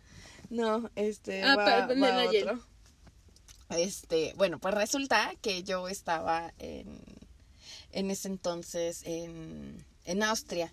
[0.50, 1.42] No, este.
[1.42, 2.64] Ah, va, perdón, va otro.
[3.70, 7.02] Este, bueno, pues resulta que yo estaba en,
[7.96, 10.72] en ese entonces en, en Austria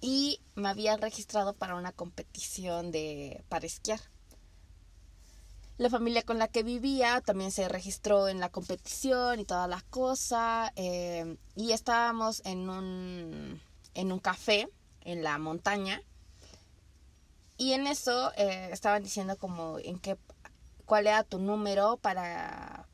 [0.00, 4.00] y me había registrado para una competición de para esquiar.
[5.76, 9.80] La familia con la que vivía también se registró en la competición y toda la
[9.90, 10.72] cosa.
[10.76, 13.60] eh, y estábamos en un,
[13.94, 14.68] en un café
[15.00, 16.00] en la montaña.
[17.58, 20.16] Y en eso eh, estaban diciendo como en qué,
[20.86, 22.86] cuál era tu número para,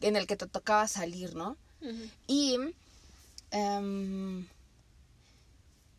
[0.00, 1.56] en el que te tocaba salir, ¿no?
[1.80, 2.10] Ujú.
[2.26, 2.58] Y
[3.50, 4.46] em,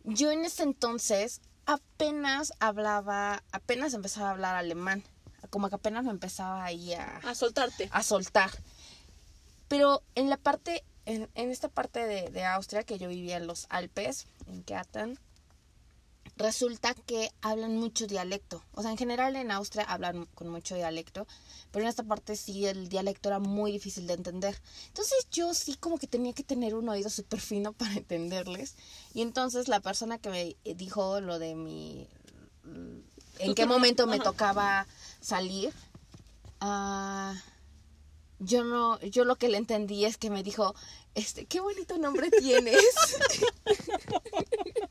[0.04, 5.04] yo en ese entonces apenas hablaba, apenas empezaba a hablar alemán.
[5.50, 7.90] Como que apenas me empezaba ahí a, A soltarte.
[7.92, 8.52] a soltar.
[9.68, 13.48] Pero en la parte, en, en esta parte de, de Austria que yo vivía en
[13.48, 15.20] los Alpes, en Kärnten,
[16.38, 18.63] resulta que hablan mucho dialecto.
[18.73, 21.28] O sea, en general en Austria hablan con mucho dialecto,
[21.71, 24.60] pero en esta parte sí el dialecto era muy difícil de entender.
[24.88, 28.76] Entonces yo sí como que tenía que tener un oído súper fino para entenderles.
[29.13, 32.08] Y entonces la persona que me dijo lo de mi...
[32.63, 33.04] en
[33.47, 34.88] Tu qué momento me tocaba
[35.19, 35.73] salir,
[36.62, 37.36] ah,
[38.39, 40.76] yo no, yo lo que le entendí es que me dijo,
[41.15, 42.80] este, qué bonito nombre tienes.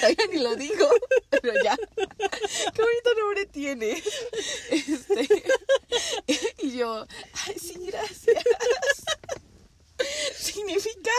[0.00, 0.88] Todavía ni lo digo,
[1.30, 1.76] pero ya.
[1.76, 4.02] Qué bonito nombre tienes.
[4.70, 5.44] Este,
[6.58, 7.06] y yo,
[7.46, 8.44] ay, sí, gracias.
[10.36, 11.10] Significa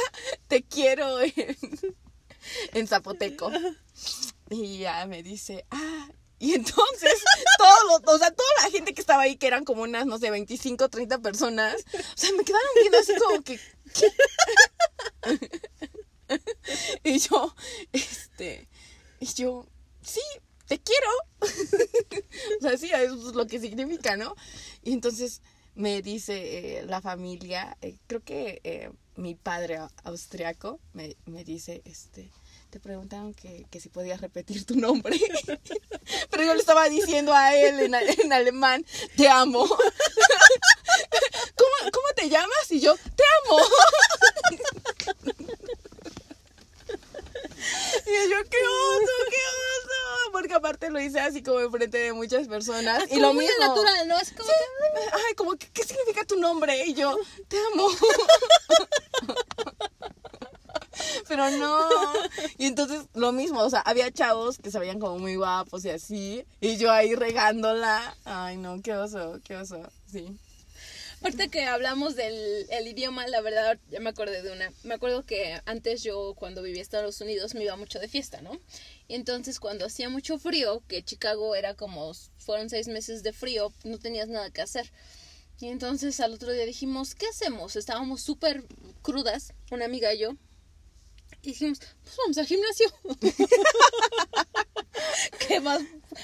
[0.47, 1.19] te quiero
[2.73, 3.51] en, zapoteco.
[4.49, 6.09] Y ya me dice, ah,
[6.39, 7.23] y entonces,
[7.57, 10.19] todos los, o sea, toda la gente que estaba ahí, que eran como unas, no
[10.19, 13.59] sé, 25, 30 personas, o sea, me quedaron viendo así como que.
[17.03, 17.55] y yo,
[17.93, 18.67] este,
[19.19, 19.65] y yo,
[20.01, 20.21] sí,
[20.67, 21.09] te quiero.
[22.59, 24.35] o sea, sí, eso es lo que significa, ¿no?
[24.83, 25.41] Y entonces
[25.75, 31.43] me dice eh, la familia, eh, creo que eh, mi padre au- austriaco me, me
[31.43, 32.31] dice, este,
[32.71, 35.17] te preguntaron que, que si podías repetir tu nombre.
[36.31, 38.85] Pero yo le estaba diciendo a él en, en alemán,
[39.15, 39.67] te amo.
[41.55, 42.71] ¿Cómo, ¿Cómo te llamas?
[42.71, 43.59] Y yo, te amo.
[48.05, 50.31] Y yo, qué oso, qué oso.
[50.31, 53.03] Porque aparte lo hice así como enfrente de muchas personas.
[53.05, 53.65] y Como lo muy mismo.
[53.67, 54.19] natural, ¿no?
[54.19, 56.85] Es como que- Ay, como, que, ¿qué significa tu nombre?
[56.85, 57.87] Y yo, te amo.
[61.27, 61.89] Pero no.
[62.57, 65.89] Y entonces lo mismo, o sea, había chavos que se veían como muy guapos y
[65.89, 66.45] así.
[66.61, 68.15] Y yo ahí regándola.
[68.25, 69.81] Ay, no, qué oso, qué oso.
[70.11, 70.37] Sí.
[71.23, 74.71] Ahorita que hablamos del el idioma, la verdad, ya me acordé de una.
[74.83, 78.41] Me acuerdo que antes yo, cuando vivía en Estados Unidos, me iba mucho de fiesta,
[78.41, 78.59] ¿no?
[79.07, 82.13] Y entonces, cuando hacía mucho frío, que Chicago era como.
[82.37, 84.91] fueron seis meses de frío, no tenías nada que hacer.
[85.59, 87.75] Y entonces, al otro día dijimos, ¿qué hacemos?
[87.75, 88.63] Estábamos súper
[89.01, 90.31] crudas, una amiga y yo.
[91.41, 92.93] Y dijimos, pues vamos al gimnasio.
[95.47, 95.81] ¿Qué más?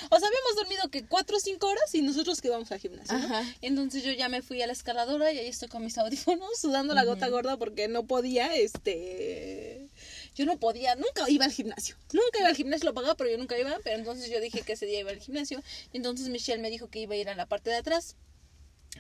[0.10, 3.18] O sea, habíamos dormido que cuatro o cinco horas y nosotros que vamos al gimnasio.
[3.18, 3.28] ¿no?
[3.62, 6.94] Entonces yo ya me fui a la escaladora y ahí estoy con mis audífonos sudando
[6.94, 9.90] la gota gorda porque no podía, este...
[10.36, 11.96] Yo no podía, nunca iba al gimnasio.
[12.12, 13.78] Nunca iba al gimnasio, lo pagaba, pero yo nunca iba.
[13.84, 15.62] Pero entonces yo dije que ese día iba al gimnasio.
[15.92, 18.16] Y entonces Michelle me dijo que iba a ir a la parte de atrás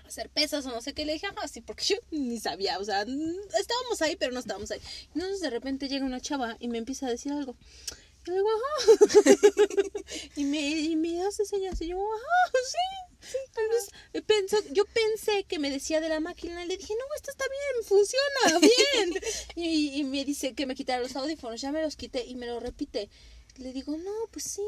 [0.03, 1.05] a hacer pesas o no sé qué.
[1.05, 2.77] Le dije, ah, sí, porque yo ni sabía.
[2.77, 4.79] O sea, estábamos ahí, pero no estábamos ahí.
[5.15, 7.55] Entonces de repente llega una chava y me empieza a decir algo.
[8.27, 9.37] Y digo, ajá.
[10.35, 13.31] y, me, y me hace señas y yo, ajá, sí.
[13.31, 13.37] sí.
[13.47, 17.15] Entonces, eh, pensó, yo pensé que me decía de la máquina y le dije, no,
[17.15, 19.23] esto está bien, funciona bien.
[19.55, 22.47] y, y me dice que me quitara los audífonos, ya me los quité y me
[22.47, 23.09] lo repite.
[23.57, 24.61] Le digo, no, pues sí.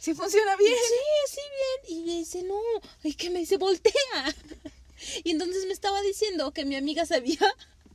[0.00, 0.74] Sí funciona bien.
[0.74, 1.98] Sí, sí, bien.
[1.98, 2.60] Y me dice, no.
[3.04, 3.92] Y que me dice, voltea.
[5.24, 7.40] Y entonces me estaba diciendo que mi amiga sabía,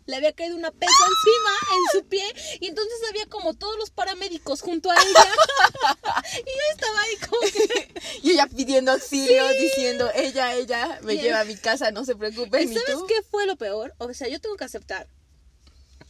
[0.08, 2.24] le había caído una pesa encima en su pie.
[2.60, 5.32] Y entonces había como todos los paramédicos junto a ella.
[6.38, 7.94] Y yo estaba ahí como que.
[8.24, 11.26] Y ella pidiendo auxilio, diciendo, ella, ella, me Bien.
[11.26, 12.64] lleva a mi casa, no se preocupen.
[12.64, 13.06] ¿Y ni sabes tú.
[13.08, 13.94] qué fue lo peor?
[14.00, 15.08] O sea, yo tengo que aceptar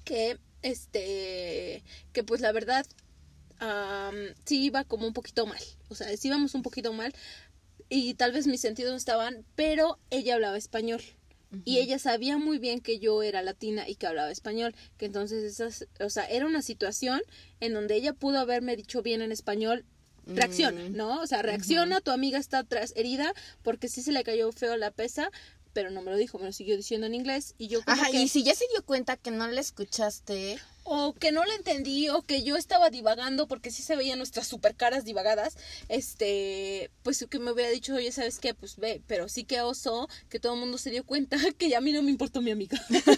[0.03, 1.83] que, este,
[2.13, 2.85] que pues la verdad,
[4.45, 5.61] sí iba como un poquito mal.
[5.89, 7.13] O sea, sí íbamos un poquito mal
[7.89, 11.01] y tal vez mis sentidos no estaban, pero ella hablaba español.
[11.63, 15.43] Y ella sabía muy bien que yo era latina y que hablaba español, que entonces
[15.43, 17.21] esas, o sea, era una situación
[17.61, 19.85] en donde ella pudo haberme dicho bien en español,
[20.25, 20.95] reacciona, Mm.
[20.97, 21.21] ¿no?
[21.21, 24.91] O sea, reacciona, tu amiga está atrás herida porque sí se le cayó feo la
[24.91, 25.31] pesa,
[25.77, 28.09] pero no me lo dijo, me lo siguió diciendo en inglés y yo como Ajá,
[28.09, 28.17] que...
[28.19, 32.09] y si ya se dio cuenta que no le escuchaste, o que no lo entendí
[32.09, 35.55] o que yo estaba divagando porque sí se veían nuestras super caras divagadas,
[35.87, 38.55] este, pues que me hubiera dicho, oye, ¿sabes qué?
[38.55, 41.77] Pues ve, pero sí que oso que todo el mundo se dio cuenta que ya
[41.77, 42.83] a mí no me importó mi amiga.
[42.89, 43.11] tú,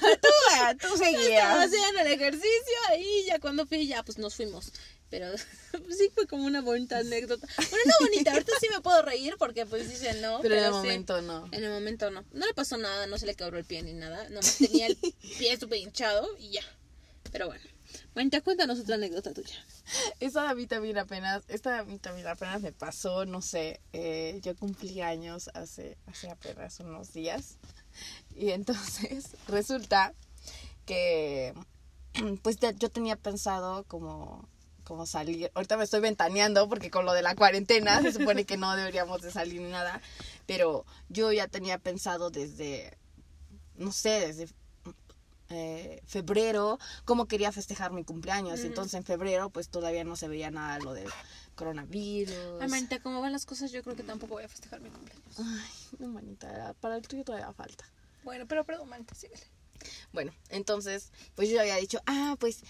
[0.51, 1.65] ah, tú Estaba seguías.
[1.65, 4.73] haciendo el ejercicio y ya cuando fui ya pues nos fuimos.
[5.09, 5.27] Pero
[5.89, 7.47] sí fue como una bonita anécdota.
[7.57, 10.39] Bueno, no bonita, ahorita sí me puedo reír porque pues dicen no.
[10.41, 11.47] Pero en el sí, momento no.
[11.51, 12.23] En el momento no.
[12.31, 14.29] No le pasó nada, no se le quebró el pie ni nada.
[14.29, 14.97] Nomás tenía el
[15.37, 16.63] pie súper hinchado y ya.
[17.31, 17.63] Pero bueno.
[18.15, 19.55] Manita, cuéntanos otra anécdota tuya.
[20.19, 24.39] Esta a mí también apenas, esta a mí también apenas me pasó, no sé, eh,
[24.43, 27.57] yo cumplí años hace, hace apenas unos días.
[28.35, 30.13] Y entonces resulta
[30.85, 31.53] que
[32.41, 34.47] pues yo tenía pensado como,
[34.89, 35.51] como salir.
[35.53, 39.21] Ahorita me estoy ventaneando porque con lo de la cuarentena se supone que no deberíamos
[39.21, 40.01] de salir ni nada.
[40.47, 42.97] Pero yo ya tenía pensado desde,
[43.75, 44.49] no sé, desde
[45.49, 48.61] eh, febrero cómo quería festejar mi cumpleaños.
[48.61, 51.07] Entonces en febrero pues todavía no se veía nada lo del
[51.53, 52.35] coronavirus.
[52.59, 55.37] Ay, manita, como van las cosas, yo creo que tampoco voy a festejar mi cumpleaños.
[55.37, 57.85] Ay, no, manita, para el tuyo todavía falta.
[58.23, 59.43] Bueno, pero perdón, manita, síguele.
[60.11, 62.63] Bueno, entonces, pues yo había dicho, ah, pues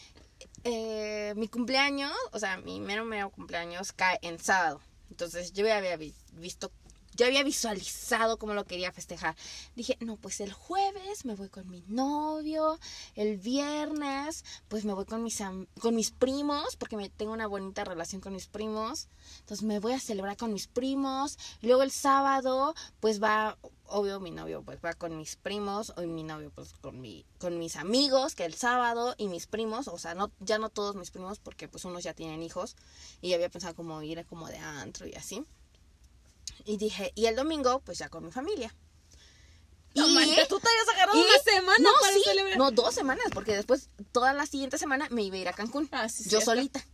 [0.63, 4.81] eh, mi cumpleaños, o sea, mi mero mero cumpleaños cae en sábado.
[5.09, 6.71] Entonces yo ya había vi- visto,
[7.19, 9.35] ya había visualizado cómo lo quería festejar.
[9.75, 12.79] Dije, no, pues el jueves me voy con mi novio,
[13.13, 15.43] el viernes, pues me voy con mis,
[15.81, 19.09] con mis primos, porque me tengo una bonita relación con mis primos.
[19.41, 21.37] Entonces me voy a celebrar con mis primos.
[21.61, 26.23] Luego el sábado, pues va, obvio, mi novio pues va con mis primos, o mi
[26.23, 30.15] novio pues con mi, con mis amigos, que el sábado, y mis primos, o sea,
[30.15, 32.77] no, ya no todos mis primos, porque pues unos ya tienen hijos,
[33.19, 35.45] y había pensado como ir como de antro y así.
[36.65, 38.75] Y dije, y el domingo, pues ya con mi familia.
[39.95, 42.57] No, Y- tú te habías agarrado y- una semana no, para sí, celebrar.
[42.57, 45.89] no, dos semanas, porque después, toda la siguiente semana, me iba a ir a Cancún.
[45.91, 46.45] Ah, sí, yo cierto.
[46.51, 46.85] solita.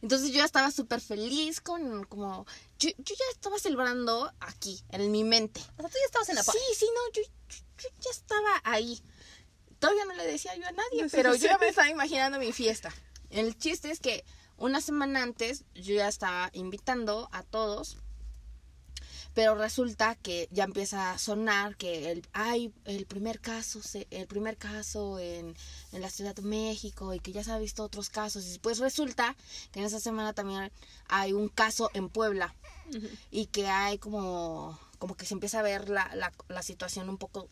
[0.00, 2.46] Entonces yo ya estaba súper feliz con como...
[2.78, 5.60] Yo, yo ya estaba celebrando aquí, en mi mente.
[5.76, 6.54] O sea, tú ya estabas en la paz.
[6.54, 9.02] Sí, sí, no, yo, yo- yo ya estaba ahí.
[9.80, 12.52] Todavía no le decía yo a nadie, No pero yo ya me estaba imaginando mi
[12.52, 12.92] fiesta.
[13.30, 14.24] El chiste es que
[14.56, 17.98] una semana antes yo ya estaba invitando a todos,
[19.38, 24.56] pero resulta que ya empieza a sonar que el hay el primer caso el primer
[24.56, 25.54] caso en,
[25.92, 28.44] en la Ciudad de México y que ya se han visto otros casos.
[28.52, 29.36] Y pues resulta
[29.70, 30.72] que en esa semana también
[31.06, 32.52] hay un caso en Puebla
[33.30, 37.16] y que hay como, como que se empieza a ver la, la, la situación un
[37.16, 37.48] poco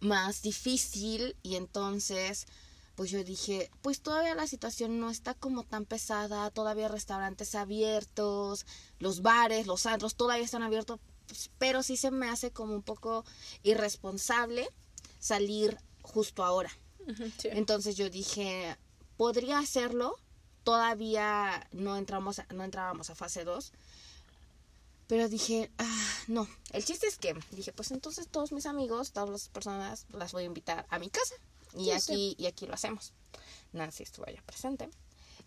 [0.00, 2.46] más difícil y entonces
[2.94, 8.66] pues yo dije, pues todavía la situación no está como tan pesada, todavía restaurantes abiertos,
[8.98, 11.00] los bares, los antros todavía están abiertos,
[11.58, 13.24] pero sí se me hace como un poco
[13.62, 14.68] irresponsable
[15.18, 16.70] salir justo ahora.
[17.38, 17.48] Sí.
[17.50, 18.76] Entonces yo dije,
[19.16, 20.16] podría hacerlo,
[20.64, 23.72] todavía no entramos a- no entrábamos a fase 2.
[25.08, 26.48] Pero dije, ah, no.
[26.72, 30.44] El chiste es que dije, pues entonces todos mis amigos, todas las personas, las voy
[30.44, 31.34] a invitar a mi casa.
[31.76, 33.12] Y Sí, aquí, y aquí lo hacemos.
[33.72, 34.88] Nancy estuvo allá presente.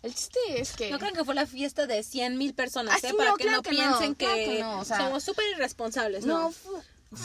[0.06, 0.88] El chiste es que.
[0.90, 3.12] No crean que fue la fiesta de 100 mil personas, ¿eh?
[3.16, 5.24] Para no, que claro no que no, piensen claro que, que no, o sea- somos
[5.24, 6.54] súper irresponsables, no,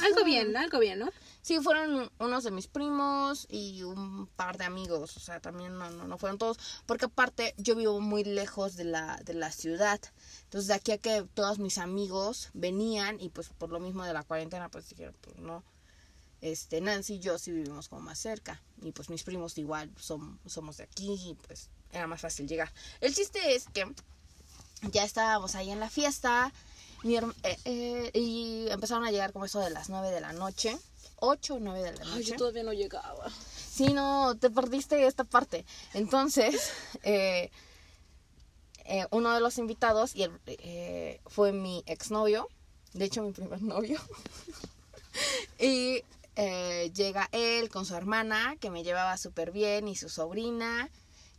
[0.03, 1.11] Algo bien, algo bien, ¿no?
[1.43, 5.89] Sí, fueron unos de mis primos y un par de amigos, o sea, también no,
[5.91, 9.99] no, no fueron todos, porque aparte yo vivo muy lejos de la, de la ciudad,
[10.43, 14.13] entonces de aquí a que todos mis amigos venían y pues por lo mismo de
[14.13, 15.63] la cuarentena pues dijeron, pues no,
[16.41, 20.39] este, Nancy y yo sí vivimos como más cerca y pues mis primos igual son,
[20.45, 22.71] somos de aquí y pues era más fácil llegar.
[22.99, 23.85] El chiste es que
[24.91, 26.51] ya estábamos ahí en la fiesta
[27.03, 27.23] mi eh,
[27.65, 30.77] eh, y empezaron a llegar como eso de las 9 de la noche.
[31.17, 32.23] 8 o 9 de la Ay, noche.
[32.23, 33.31] yo todavía no llegaba.
[33.71, 35.65] Sí, no, te perdiste esta parte.
[35.93, 36.71] Entonces,
[37.03, 37.49] eh,
[39.11, 42.49] uno de los invitados y el, fue mi exnovio,
[42.93, 43.99] de hecho mi primer novio.
[45.59, 46.03] y
[46.35, 50.89] eh, llega él con su hermana, que me llevaba súper bien, y su sobrina.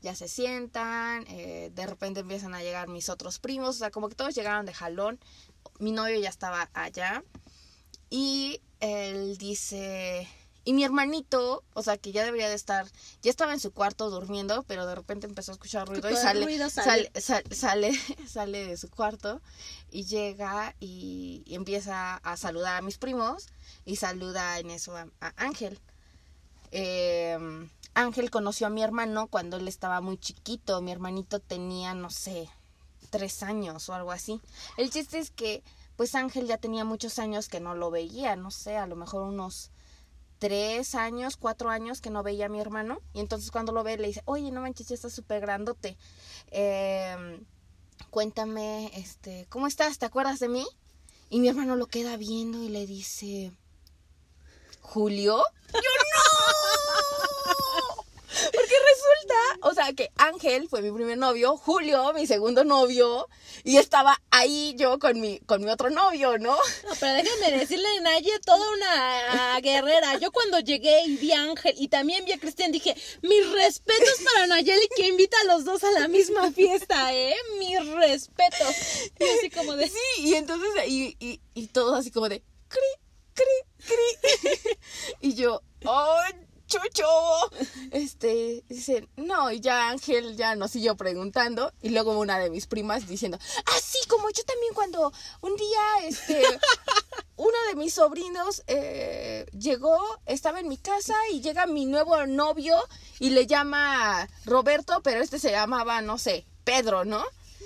[0.00, 4.09] Ya se sientan, eh, de repente empiezan a llegar mis otros primos, o sea, como
[4.09, 5.20] que todos llegaron de jalón.
[5.78, 7.22] Mi novio ya estaba allá.
[8.11, 10.28] Y él dice,
[10.64, 12.87] y mi hermanito, o sea, que ya debería de estar,
[13.22, 16.44] ya estaba en su cuarto durmiendo, pero de repente empezó a escuchar ruido y sale,
[16.44, 17.11] ruido sale.
[17.14, 17.92] sale, sal- sale,
[18.29, 19.40] sale de su cuarto
[19.90, 23.48] y llega y, y empieza a saludar a mis primos
[23.85, 25.81] y saluda en eso a, a Ángel.
[26.70, 27.39] Eh,
[27.95, 32.49] Ángel conoció a mi hermano cuando él estaba muy chiquito, mi hermanito tenía, no sé,
[33.11, 34.41] tres años o algo así.
[34.78, 35.62] El chiste es que,
[35.97, 39.22] pues Ángel ya tenía muchos años que no lo veía, no sé, a lo mejor
[39.24, 39.70] unos
[40.43, 43.01] tres años, cuatro años que no veía a mi hermano.
[43.14, 45.97] Y entonces cuando lo ve le dice, oye, no manches, ya estás súper grandote.
[46.51, 47.45] Em,
[48.11, 49.99] cuéntame, este, ¿cómo estás?
[49.99, 50.66] ¿Te acuerdas de mí?
[51.30, 53.53] Y mi hermano lo queda viendo y le dice,
[54.80, 55.45] ¿Julio?
[55.74, 56.24] ¡Yo no!
[58.26, 63.29] Porque resulta, o sea, que Ángel fue mi primer novio, Julio, mi segundo novio,
[63.63, 66.57] y estaba ahí yo con mi, con mi otro novio, ¿no?
[66.57, 70.19] No, pero déjame decirle, Naye, toda una guerrera.
[70.19, 74.21] Yo cuando llegué y vi a Ángel y también vi a Cristian, dije, mis respetos
[74.25, 77.37] para Nayeli que invita a los dos a la misma fiesta, ¿eh?
[77.59, 78.77] Mis respetos.
[79.21, 79.89] Y así como de...
[79.89, 82.81] Sí, y entonces, y, y, y todo así como de, cri,
[83.35, 84.77] cri, cri.
[85.21, 86.51] y yo, ¡ay!
[86.73, 87.07] Chucho,
[87.91, 92.66] este, dice, no, y ya Ángel ya nos siguió preguntando, y luego una de mis
[92.66, 95.12] primas diciendo, ah, sí, como yo también cuando
[95.43, 96.43] un día, este,
[97.37, 102.77] uno de mis sobrinos eh, llegó, estaba en mi casa y llega mi nuevo novio
[103.18, 107.23] y le llama Roberto, pero este se llamaba, no sé, Pedro, ¿no?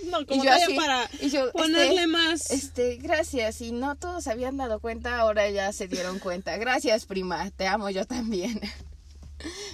[0.07, 2.51] No, como yo así, para y yo, ponerle este, más...
[2.51, 3.61] Este, gracias.
[3.61, 6.57] Y no todos habían dado cuenta, ahora ya se dieron cuenta.
[6.59, 7.51] Gracias, prima.
[7.51, 8.61] Te amo yo también.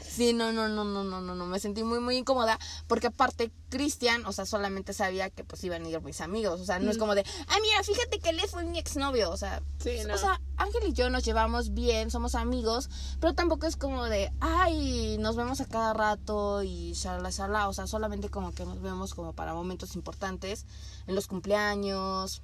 [0.09, 1.47] Sí, no, no, no, no, no, no, no.
[1.47, 2.59] Me sentí muy, muy incómoda.
[2.87, 6.61] Porque aparte, Cristian, o sea, solamente sabía que pues iban a ir mis amigos.
[6.61, 9.31] O sea, no es como de, ah, mira, fíjate que él fue mi exnovio.
[9.31, 10.15] O sea, Sí, no.
[10.15, 12.91] o sea, Ángel y yo nos llevamos bien, somos amigos,
[13.21, 17.69] pero tampoco es como de, ay, nos vemos a cada rato y shala, shala.
[17.69, 20.67] O sea, solamente como que nos vemos como para momentos importantes,
[21.07, 22.43] en los cumpleaños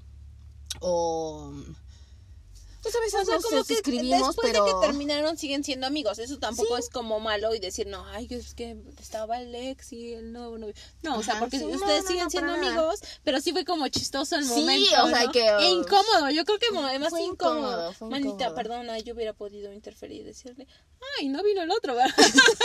[0.81, 1.53] o...
[2.83, 4.65] Pues a veces O sea, nos como que escribimos, después pero...
[4.65, 6.19] de que terminaron siguen siendo amigos.
[6.19, 6.83] Eso tampoco Sí.
[6.85, 10.59] es como malo y decir, no, ay, es que estaba el ex y el nuevo
[10.59, 10.75] novio.
[11.03, 12.67] No, o sea, porque sí, ustedes no, siguen no, siendo nada.
[12.69, 15.05] amigos, pero sí fue como chistoso el Sí, momento.
[15.05, 15.33] o sea, ¿no?
[15.33, 16.31] que, E incómodo.
[16.31, 17.91] Yo creo que mo- más Fue incómodo.
[17.91, 20.67] incómodo, Manita, perdona, yo hubiera podido interferir y decirle,
[21.19, 22.15] ay, no vino el otro, ¿verdad?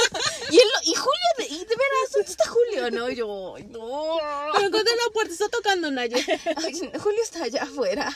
[0.51, 2.91] Y, él- y Julio, de, y de veras, ¿dónde está Julio?
[2.91, 4.18] No, yo, "Ay, no.
[4.53, 6.24] Pero encontré la puerta, está tocando Naye.
[6.57, 8.14] Ay, Julio está allá afuera.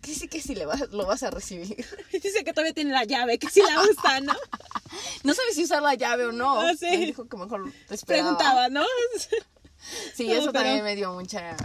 [0.00, 1.84] Que sí que sí le vas, lo vas a recibir.
[2.12, 4.34] Dice que todavía tiene la llave, que sí la usa, ¿no?
[5.24, 6.60] No sabes si usar la llave o no.
[6.60, 6.86] Ah, sí.
[6.86, 8.36] Me dijo que mejor te esperaba.
[8.36, 8.84] Preguntaba, ¿no?
[10.14, 11.56] Sí, No, eso pero- también me dio mucha,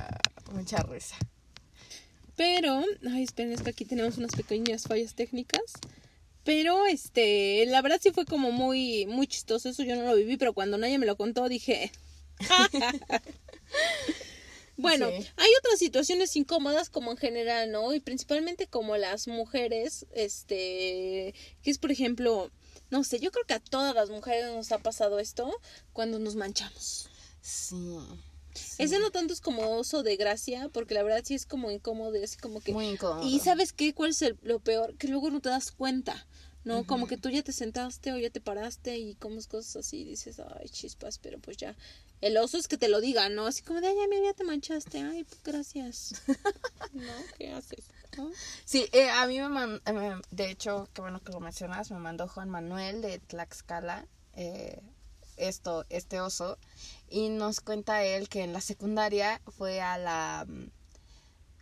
[0.51, 1.15] mucha risa.
[2.35, 5.61] Pero, ay, esperen, es que aquí tenemos unas pequeñas fallas técnicas.
[6.43, 9.69] Pero, este, la verdad sí fue como muy, muy chistoso.
[9.69, 11.91] Eso yo no lo viví, pero cuando nadie me lo contó dije.
[14.81, 15.27] Bueno, Sí.
[15.37, 17.93] hay otras situaciones incómodas como en general, ¿no?
[17.93, 22.51] Y principalmente como las mujeres, este, que es por ejemplo,
[22.89, 25.51] no sé, yo creo que a todas las mujeres nos ha pasado esto
[25.93, 27.09] cuando nos manchamos.
[27.41, 27.75] Sí.
[28.53, 28.75] sí.
[28.83, 32.13] Ese no tanto es como oso de gracia, porque la verdad sí es como incómodo
[32.23, 32.73] así como que...
[32.73, 33.25] Muy incómodo.
[33.27, 36.27] Y sabes qué, cuál es el- lo peor, que luego no te das cuenta,
[36.63, 36.85] ¿no?
[36.85, 40.39] Como que tú ya te sentaste o ya te paraste y comes cosas así dices,
[40.39, 41.75] ay, chispas, pero pues ya.
[42.21, 43.47] El oso es que te lo diga, ¿no?
[43.47, 46.21] Así como de, ay, mira, ya te manchaste, ay, pues gracias.
[46.93, 47.13] ¿No?
[47.37, 47.85] ¿Qué haces?
[48.17, 48.29] ¿No?
[48.65, 49.81] Sí, eh, a mí me mandó,
[50.31, 54.81] de hecho, qué bueno que lo mencionas, me mandó Juan Manuel de Tlaxcala, eh,
[55.37, 56.57] esto, este oso,
[57.07, 60.65] y nos cuenta él que en la secundaria fue a la, mm,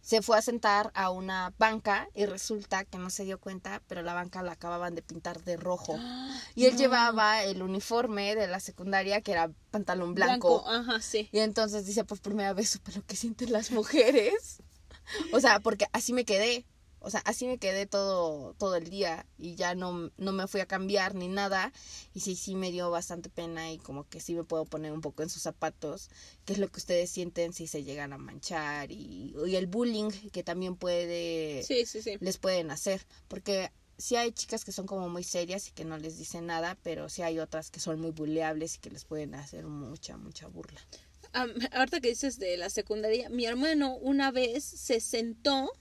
[0.07, 4.01] se fue a sentar a una banca y resulta que no se dio cuenta, pero
[4.03, 5.99] la banca la acababan de pintar de rojo.
[6.55, 6.79] Y él No.
[6.79, 10.63] llevaba el uniforme de la secundaria que era pantalón blanco.
[10.65, 11.27] Ajá, sí.
[11.33, 14.61] Y entonces dice, por primera vez supe lo que sienten las mujeres.
[15.33, 16.65] O sea, porque así me quedé.
[17.07, 20.59] O sea, así me quedé todo, todo el día y ya no, no me fui
[20.59, 21.71] a cambiar ni nada.
[22.13, 24.99] Y sí, sí me dio bastante pena y como que sí me puedo poner un
[24.99, 26.09] poco en sus zapatos.
[26.43, 28.91] ¿Qué es lo que ustedes sienten si se llegan a manchar?
[28.91, 32.17] Y, y el bullying que también puede, Sí, sí, sí.
[32.19, 33.07] les pueden hacer.
[33.29, 36.77] Porque sí hay chicas que son como muy serias y que no les dicen nada,
[36.83, 40.47] pero sí hay otras que son muy buleables y que les pueden hacer mucha, mucha
[40.47, 40.81] burla.
[41.31, 45.71] Am, ahorita que dices de la secundaria, mi hermano una vez se sentó,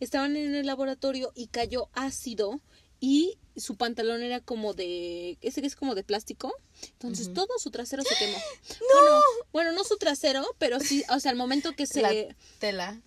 [0.00, 2.60] estaban en el laboratorio y cayó ácido
[3.00, 6.54] y su pantalón era como de, ese que es como de plástico,
[6.92, 8.38] entonces todo su trasero se quemó.
[8.92, 9.20] Bueno,
[9.52, 12.02] bueno, no su trasero, pero sí, o sea, al momento que se...
[12.02, 12.12] La
[12.58, 13.00] tela.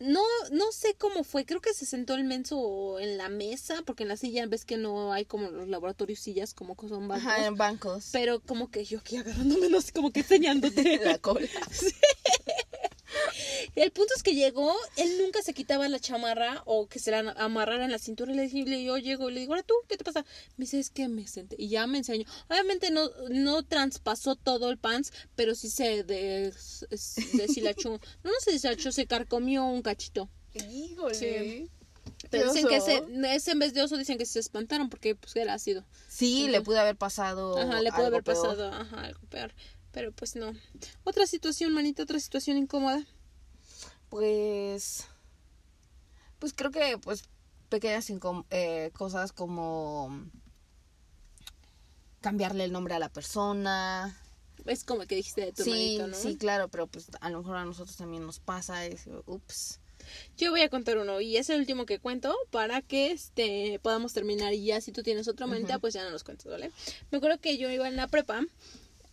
[0.00, 4.04] No, no sé cómo fue, creo que se sentó el menso en la mesa, porque
[4.04, 7.26] en la silla ves que no hay como los laboratorios sillas como que son bancos.
[7.26, 8.08] Ajá, en bancos.
[8.10, 11.00] Pero como que yo aquí agarrándome, no sé, como que enseñándote.
[11.04, 11.46] la cola.
[13.80, 17.30] El punto es que llegó, él nunca se quitaba la chamarra o que se la
[17.38, 18.30] amarrara en la cintura.
[18.30, 20.24] Y le dije, yo llego y le digo, ahora tú, ¿qué te pasa?
[20.58, 21.56] Me dice, es que me senté.
[21.58, 22.26] Y ya me enseñó.
[22.50, 27.98] Obviamente no, no traspasó todo el pants, pero sí se des- es- deshilachó.
[28.22, 30.28] No, no se deshilachó, se carcomió un cachito.
[30.52, 31.14] Híjole.
[31.14, 31.70] Sí.
[32.28, 33.02] Pero dicen que ese,
[33.34, 35.86] ese en vez de oso dicen que se espantaron porque pues era ácido.
[36.08, 37.56] Sí, le pudo haber pasado.
[37.58, 38.36] Ajá, le algo haber peor.
[38.36, 39.54] pasado, ajá, algo peor.
[39.90, 40.52] Pero pues no.
[41.04, 43.06] Otra situación, manita, otra situación incómoda.
[44.10, 45.06] Pues.
[46.38, 47.24] Pues creo que, pues,
[47.68, 48.12] pequeñas
[48.50, 50.28] eh, cosas como.
[52.20, 54.14] Cambiarle el nombre a la persona.
[54.66, 56.16] Es como que dijiste de tu Sí, hermanito, ¿no?
[56.16, 58.84] sí, claro, pero pues a lo mejor a nosotros también nos pasa.
[58.84, 59.80] Es, ups.
[60.36, 64.12] Yo voy a contar uno y es el último que cuento para que este podamos
[64.12, 66.72] terminar y ya si tú tienes otra manita pues ya no nos cuentes, ¿vale?
[67.10, 68.42] Me acuerdo que yo iba en la prepa,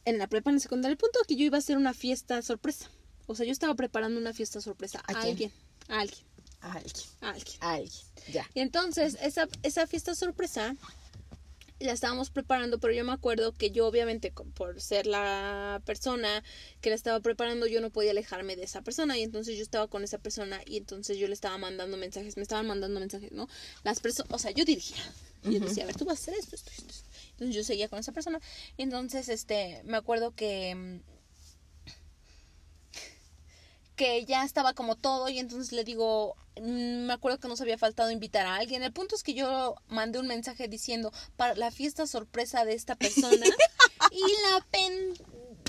[0.05, 2.41] en la prepa en la secundaria, el punto que yo iba a hacer una fiesta
[2.41, 2.89] sorpresa.
[3.27, 5.31] O sea, yo estaba preparando una fiesta sorpresa ¿A a, quién?
[5.31, 5.51] alguien,
[5.89, 6.25] a alguien,
[6.61, 7.05] A alguien.
[7.21, 7.57] a alguien.
[7.61, 8.01] A alguien.
[8.31, 8.49] Ya.
[8.53, 10.75] Y entonces esa, esa fiesta sorpresa
[11.79, 16.43] la estábamos preparando, pero yo me acuerdo que yo obviamente por ser la persona
[16.81, 19.87] que la estaba preparando, yo no podía alejarme de esa persona y entonces yo estaba
[19.87, 23.47] con esa persona y entonces yo le estaba mandando mensajes, me estaban mandando mensajes, ¿no?
[23.83, 25.03] Las personas, o sea, yo dirigía.
[25.43, 26.93] Y yo decía, a ver, tú vas a hacer esto, esto, esto.
[27.33, 28.41] Entonces yo seguía con esa persona.
[28.75, 30.99] Y entonces, este, me acuerdo que mm,
[33.97, 37.77] que ya estaba como todo y entonces le digo, mm, me acuerdo que nos había
[37.77, 38.83] faltado invitar a alguien.
[38.83, 42.95] El punto es que yo mandé un mensaje diciendo para la fiesta sorpresa de esta
[42.95, 43.45] persona
[44.11, 45.13] y la pen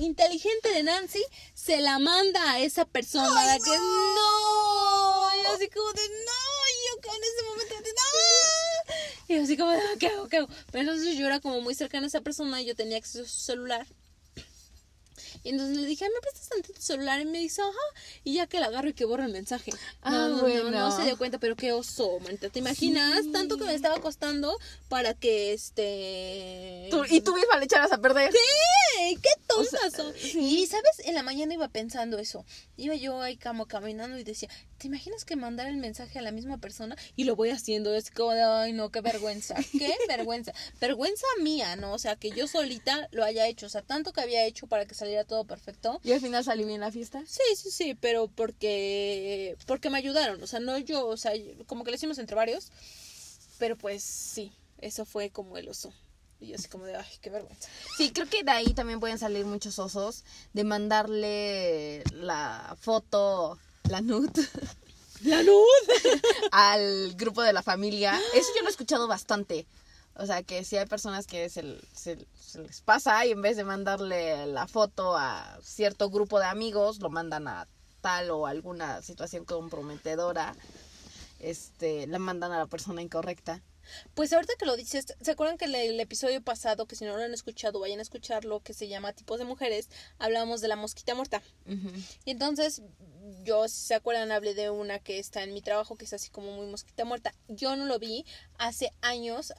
[0.00, 1.24] inteligente de Nancy
[1.54, 3.28] se la manda a esa persona.
[3.46, 5.28] la que no.
[5.42, 9.34] Y así como de no, y yo con ese momento de no.
[9.34, 10.28] Y así como de "Ah, ¿qué hago?
[10.28, 10.48] ¿Qué hago?
[10.70, 13.28] Pero entonces yo era como muy cercana a esa persona y yo tenía acceso a
[13.28, 13.86] su celular.
[15.44, 17.20] Y entonces le dije, "Ay, ¿me prestas tantito tu celular?
[17.20, 18.02] Y me dice, ajá.
[18.24, 19.70] Y ya que la agarro y que borro el mensaje.
[20.02, 20.70] Ah, no, no, no, bueno.
[20.70, 22.48] no se dio cuenta, pero qué oso, manita.
[22.48, 23.22] ¿Te imaginas?
[23.32, 24.56] Tanto que me estaba costando
[24.88, 26.88] para que este.
[26.90, 28.32] Tú- y tú misma le echaras a perder.
[28.98, 29.16] ¡Ey!
[29.16, 30.38] ¡Qué tontas sea, sí.
[30.38, 31.00] Y, ¿sabes?
[31.04, 32.44] En la mañana iba pensando eso.
[32.76, 36.32] Iba yo ahí como caminando y decía, ¿te imaginas que mandar el mensaje a la
[36.32, 36.96] misma persona?
[37.16, 37.94] Y lo voy haciendo.
[37.94, 39.54] Es como, de, ay, no, qué vergüenza.
[39.72, 40.52] ¡Qué vergüenza!
[40.80, 41.92] Vergüenza mía, ¿no?
[41.92, 43.66] O sea, que yo solita lo haya hecho.
[43.66, 46.00] O sea, tanto que había hecho para que saliera todo perfecto.
[46.02, 47.22] Y al final salió bien la fiesta.
[47.26, 51.32] Sí, sí, sí, pero porque porque me ayudaron, o sea, no yo, o sea,
[51.66, 52.72] como que lo hicimos entre varios,
[53.58, 55.92] pero pues sí, eso fue como el oso.
[56.40, 57.68] Y yo así como de, ay, qué vergüenza.
[57.96, 63.58] Sí, creo que de ahí también pueden salir muchos osos de mandarle la foto,
[63.88, 64.30] la nude,
[65.22, 65.64] La luz.
[66.52, 68.18] al grupo de la familia.
[68.34, 69.66] Eso yo lo he escuchado bastante.
[70.18, 71.62] O sea, que si hay personas que se,
[71.94, 76.46] se- se les pasa y en vez de mandarle la foto a cierto grupo de
[76.46, 77.66] amigos, lo mandan a
[78.00, 80.54] tal o alguna situación comprometedora,
[81.38, 83.62] este, la mandan a la persona incorrecta.
[84.14, 87.16] Pues ahorita que lo dices, ¿se acuerdan que el, el episodio pasado, que si no
[87.16, 89.88] lo han escuchado, vayan a escucharlo, que se llama Tipos de Mujeres,
[90.18, 91.42] hablábamos de la mosquita muerta?
[92.26, 92.82] Y entonces,
[93.44, 96.28] yo, si se acuerdan, hablé de una que está en mi trabajo, que es así
[96.28, 97.32] como muy mosquita muerta.
[97.48, 98.26] Yo no lo vi
[98.58, 99.54] hace años,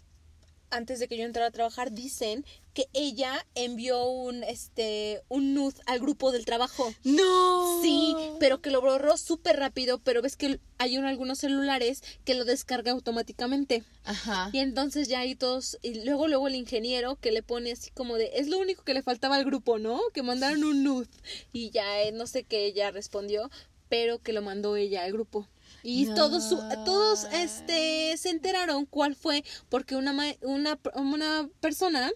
[0.71, 5.75] antes de que yo entrara a trabajar, dicen que ella envió un, este, un nude
[5.85, 6.93] al grupo del trabajo.
[7.03, 7.81] No.
[7.81, 12.35] Sí, pero que lo borró súper rápido, pero ves que hay un- algunos celulares que
[12.35, 13.83] lo descarga automáticamente.
[14.03, 14.49] Ajá.
[14.53, 18.15] Y entonces ya ahí todos, y luego luego el ingeniero que le pone así como
[18.15, 19.99] de, es lo único que le faltaba al grupo, ¿no?
[20.13, 21.07] Que mandaron un nude.
[21.51, 23.49] Y ya eh, no sé qué ella respondió,
[23.89, 25.47] pero que lo mandó ella al grupo.
[25.83, 26.15] Y No.
[26.15, 32.11] todos su- todos este se enteraron cuál fue porque una una una persona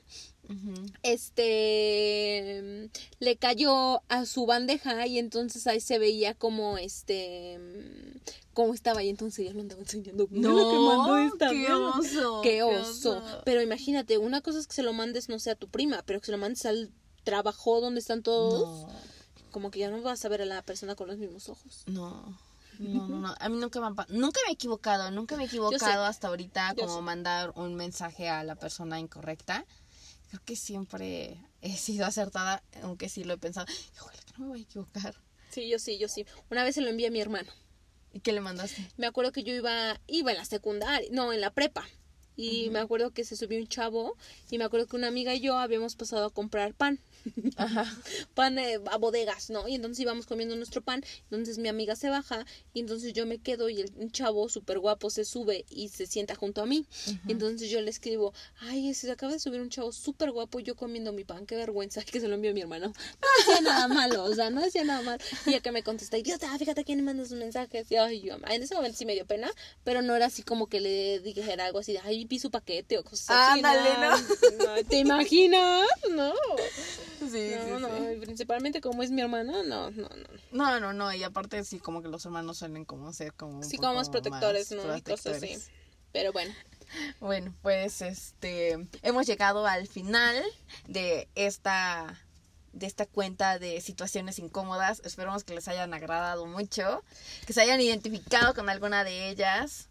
[1.03, 2.89] este
[3.19, 7.59] le cayó a su bandeja y entonces ahí se veía como este
[8.53, 10.27] cómo estaba y entonces ella lo andaba enseñando.
[10.29, 11.77] Mira lo que mandó esta qué vieja".
[11.97, 12.41] oso.
[12.43, 13.23] qué oso.
[13.45, 16.19] Pero imagínate una cosa es que se lo mandes no sé a tu prima pero
[16.19, 16.91] que se lo mandes al
[17.23, 18.81] trabajo donde están todos.
[18.87, 18.93] No,
[19.51, 21.83] como que ya no vas a ver a la persona con los mismos ojos.
[21.87, 22.37] No,
[22.79, 23.35] no, no, no.
[23.39, 26.83] A mí nunca me, nunca me he equivocado, nunca me he equivocado hasta ahorita Yo
[26.85, 27.01] como sé.
[27.01, 29.65] mandar un mensaje a la persona incorrecta.
[30.29, 33.67] Creo que siempre he sido acertada, aunque sí lo he pensado.
[34.01, 35.15] Ojalá que no me voy a equivocar.
[35.51, 37.51] sí yo sí yo sí una vez se lo envié a mi hermano
[38.11, 38.87] ¿Y qué le mandaste?
[38.97, 41.85] me acuerdo que yo iba iba en la secundaria no en la prepa
[42.35, 44.17] y me acuerdo que se subió un chavo
[44.49, 46.99] y me acuerdo que una amiga y yo habíamos pasado a comprar pan
[47.57, 47.85] Ajá.
[48.33, 49.67] pan eh, a bodegas, ¿no?
[49.67, 53.39] Y entonces íbamos comiendo nuestro pan, entonces mi amiga se baja y entonces yo me
[53.39, 56.85] quedo y el chavo súper guapo se sube y se sienta junto a mí.
[57.27, 60.75] Y entonces yo le escribo, ay, se acaba de subir un chavo súper guapo yo
[60.75, 62.87] comiendo mi pan, qué vergüenza, que se lo envió mi hermano.
[62.87, 65.23] No decía nada malo, o sea, no decía nada malo.
[65.45, 67.85] Y que me contesta, idiota, fíjate quién le mandas un mensaje.
[67.89, 69.49] Y ay, yo, en ese momento sí me dio pena,
[69.83, 72.97] pero no era así como que le dijera algo así de, ay, vi su paquete
[72.97, 73.59] o cosas así.
[73.59, 74.83] Ándale, no.
[74.89, 75.87] ¿Te imaginas?
[76.11, 76.33] No.
[77.19, 78.17] Sí, no, sí, no, sí.
[78.21, 80.27] principalmente como es mi hermana, no, no, no.
[80.51, 83.63] No, no, no, y aparte sí, como que los hermanos suelen como ser como un
[83.63, 84.97] Sí, poco como más protectores, más ¿no?
[84.97, 85.57] Y cosas así.
[86.11, 86.53] Pero bueno,
[87.19, 90.43] Bueno, pues este hemos llegado al final
[90.87, 92.19] de esta
[92.71, 95.01] de esta cuenta de situaciones incómodas.
[95.05, 97.03] Esperamos que les hayan agradado mucho,
[97.45, 99.89] que se hayan identificado con alguna de ellas.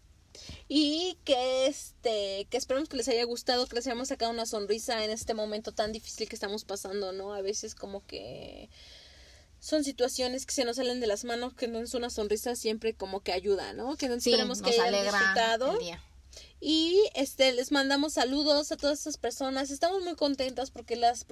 [0.67, 5.03] Y que este, que esperamos que les haya gustado, que les hayamos sacado una sonrisa
[5.03, 7.33] en este momento tan difícil que estamos pasando, ¿no?
[7.33, 8.69] A veces como que
[9.59, 12.93] son situaciones que se nos salen de las manos, que no es una sonrisa siempre
[12.93, 13.95] como que ayuda, ¿no?
[13.95, 15.77] Que Sí, esperemos que nos hayan disfrutado.
[16.59, 19.69] Y este les mandamos saludos a todas estas personas.
[19.69, 21.25] Estamos muy contentas porque las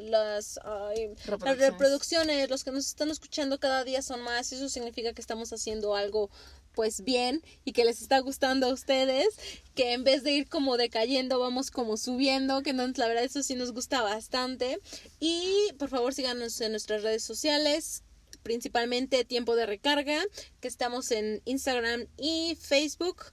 [0.00, 1.58] las, ay, las Reproducciones.
[1.58, 4.52] reproducciones, los que nos están escuchando cada día son más.
[4.52, 6.28] y Eso significa que estamos haciendo algo
[6.74, 9.28] pues bien y que les está gustando a ustedes,
[9.74, 13.42] que en vez de ir como decayendo vamos como subiendo, que no, la verdad eso
[13.42, 14.78] sí nos gusta bastante.
[15.18, 18.02] Y por favor síganos en nuestras redes sociales,
[18.42, 20.22] principalmente Tiempo de Recarga,
[20.60, 23.24] que estamos en Instagram y Facebook.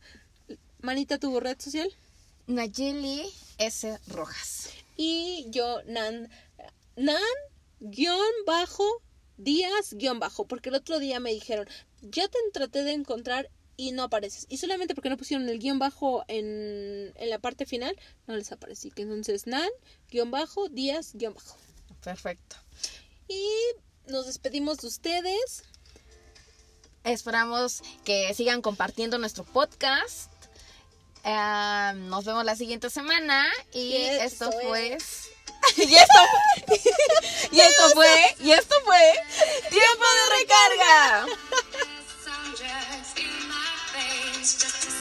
[0.81, 1.89] Manita, tu red social.
[2.47, 3.25] Nayeli
[3.57, 3.99] S.
[4.07, 4.69] Rojas.
[4.95, 6.29] Y yo, Nan,
[6.95, 7.21] Nan,
[7.79, 8.85] guion bajo,
[9.37, 10.47] Díaz, guion bajo.
[10.47, 11.67] Porque el otro día me dijeron,
[12.01, 14.45] ya te traté de encontrar y no apareces.
[14.49, 17.95] Y solamente porque no pusieron el guion bajo en, en la parte final,
[18.25, 18.89] no les aparecí.
[18.91, 19.69] Que entonces, Nan,
[20.09, 21.55] guion bajo, Díaz, guion bajo.
[22.03, 22.55] Perfecto.
[23.27, 23.45] Y
[24.07, 25.63] nos despedimos de ustedes.
[27.03, 30.31] Esperamos que sigan compartiendo nuestro podcast.
[31.23, 35.29] Eh, nos vemos la siguiente semana y esto esto fue es-
[35.77, 36.19] y esto
[37.51, 39.13] y esto fue y esto fue
[39.69, 41.25] tiempo de recarga.